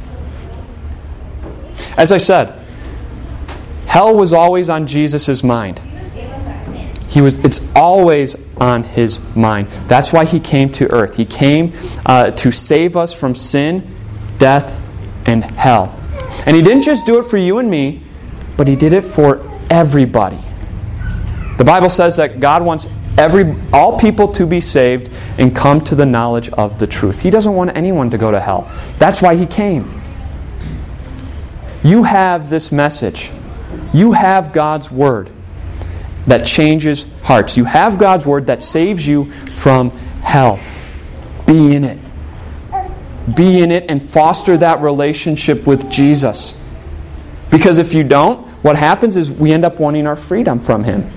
As 1.98 2.12
I 2.12 2.18
said, 2.18 2.60
hell 3.88 4.16
was 4.16 4.34
always 4.34 4.70
on 4.70 4.88
Jesus' 4.88 5.44
mind. 5.44 5.80
He 7.10 7.22
was, 7.22 7.40
it's 7.40 7.68
always 7.76 8.36
on 8.58 8.84
his 8.84 9.20
mind. 9.36 9.68
That's 9.88 10.14
why 10.14 10.26
he 10.26 10.40
came 10.40 10.72
to 10.74 10.92
earth. 10.92 11.18
He 11.18 11.26
came 11.26 11.74
uh, 12.06 12.32
to 12.32 12.52
save 12.52 12.96
us 12.96 13.14
from 13.14 13.34
sin, 13.34 13.88
death, 14.38 14.80
and 15.26 15.44
hell. 15.44 15.96
And 16.46 16.56
he 16.56 16.62
didn't 16.62 16.84
just 16.84 17.06
do 17.06 17.20
it 17.20 17.26
for 17.26 17.38
you 17.38 17.58
and 17.58 17.70
me, 17.70 18.04
but 18.60 18.68
he 18.68 18.76
did 18.76 18.92
it 18.92 19.06
for 19.06 19.42
everybody. 19.70 20.38
The 21.58 21.64
Bible 21.64 21.88
says 21.88 22.18
that 22.18 22.42
God 22.42 22.62
wants 22.62 22.90
every 23.18 23.56
all 23.72 23.98
people 23.98 24.28
to 24.34 24.46
be 24.46 24.60
saved 24.60 25.10
and 25.38 25.56
come 25.56 25.80
to 25.86 25.96
the 25.96 26.06
knowledge 26.06 26.50
of 26.50 26.78
the 26.78 26.86
truth. 26.86 27.22
He 27.22 27.30
doesn't 27.30 27.54
want 27.54 27.78
anyone 27.78 28.10
to 28.10 28.18
go 28.18 28.32
to 28.32 28.40
hell. 28.42 28.70
That's 28.98 29.22
why 29.22 29.38
he 29.38 29.46
came. 29.46 30.02
You 31.86 32.04
have 32.04 32.50
this 32.50 32.70
message. 32.70 33.32
You 33.94 34.12
have 34.12 34.52
God's 34.52 34.92
word 34.92 35.30
that 36.28 36.46
changes 36.46 37.06
hearts. 37.24 37.56
You 37.56 37.64
have 37.64 37.98
God's 37.98 38.26
word 38.26 38.48
that 38.48 38.62
saves 38.62 39.08
you 39.08 39.32
from 39.56 39.92
hell. 40.22 40.60
Be 41.48 41.78
in 41.78 41.86
it. 41.86 41.98
Be 43.34 43.62
in 43.62 43.72
it 43.72 43.86
and 43.88 44.04
foster 44.04 44.58
that 44.58 44.82
relationship 44.82 45.66
with 45.66 45.90
Jesus. 45.90 46.60
Because 47.50 47.80
if 47.80 47.94
you 47.94 48.04
don't, 48.04 48.49
what 48.62 48.76
happens 48.76 49.18
is 49.18 49.32
we 49.32 49.52
end 49.52 49.66
up 49.66 49.80
wanting 49.80 50.06
our 50.08 50.16
freedom 50.16 50.60
from 50.60 50.84
Him. 50.84 51.10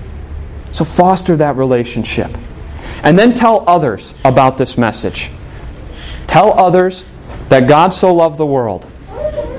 So 0.71 0.85
foster 0.85 1.35
that 1.37 1.55
relationship. 1.55 2.31
And 3.03 3.19
then 3.19 3.33
tell 3.33 3.63
others 3.67 4.15
about 4.23 4.57
this 4.57 4.77
message. 4.77 5.29
Tell 6.25 6.57
others 6.57 7.05
that 7.49 7.67
God 7.67 7.93
so 7.93 8.13
loved 8.13 8.37
the 8.37 8.45
world 8.45 8.89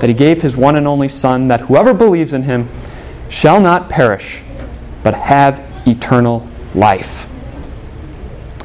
that 0.00 0.08
He 0.08 0.14
gave 0.14 0.42
His 0.42 0.56
one 0.56 0.76
and 0.76 0.86
only 0.86 1.08
Son, 1.08 1.48
that 1.48 1.60
whoever 1.60 1.94
believes 1.94 2.32
in 2.32 2.42
Him 2.42 2.68
shall 3.28 3.60
not 3.60 3.88
perish, 3.88 4.42
but 5.02 5.14
have 5.14 5.62
eternal 5.86 6.46
life. 6.74 7.28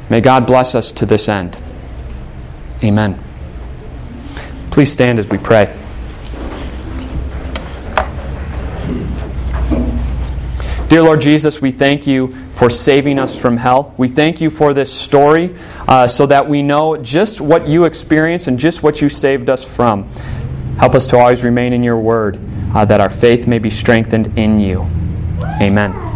May 0.09 0.21
God 0.21 0.47
bless 0.47 0.73
us 0.73 0.91
to 0.93 1.05
this 1.05 1.29
end. 1.29 1.57
Amen. 2.83 3.19
Please 4.71 4.91
stand 4.91 5.19
as 5.19 5.29
we 5.29 5.37
pray. 5.37 5.78
Dear 10.89 11.03
Lord 11.03 11.21
Jesus, 11.21 11.61
we 11.61 11.69
thank 11.69 12.07
you 12.07 12.33
for 12.53 12.67
saving 12.67 13.19
us 13.19 13.39
from 13.39 13.57
hell. 13.57 13.93
We 13.95 14.07
thank 14.07 14.41
you 14.41 14.49
for 14.49 14.73
this 14.73 14.91
story 14.91 15.55
uh, 15.87 16.07
so 16.07 16.25
that 16.25 16.49
we 16.49 16.63
know 16.63 16.97
just 16.97 17.39
what 17.39 17.67
you 17.67 17.85
experienced 17.85 18.47
and 18.47 18.57
just 18.57 18.81
what 18.81 18.99
you 18.99 19.07
saved 19.07 19.51
us 19.51 19.63
from. 19.63 20.09
Help 20.79 20.95
us 20.95 21.05
to 21.07 21.17
always 21.17 21.43
remain 21.43 21.73
in 21.73 21.83
your 21.83 21.99
word, 21.99 22.39
uh, 22.73 22.85
that 22.85 23.01
our 23.01 23.11
faith 23.11 23.45
may 23.45 23.59
be 23.59 23.69
strengthened 23.69 24.35
in 24.35 24.59
you. 24.59 24.81
Amen. 25.61 26.08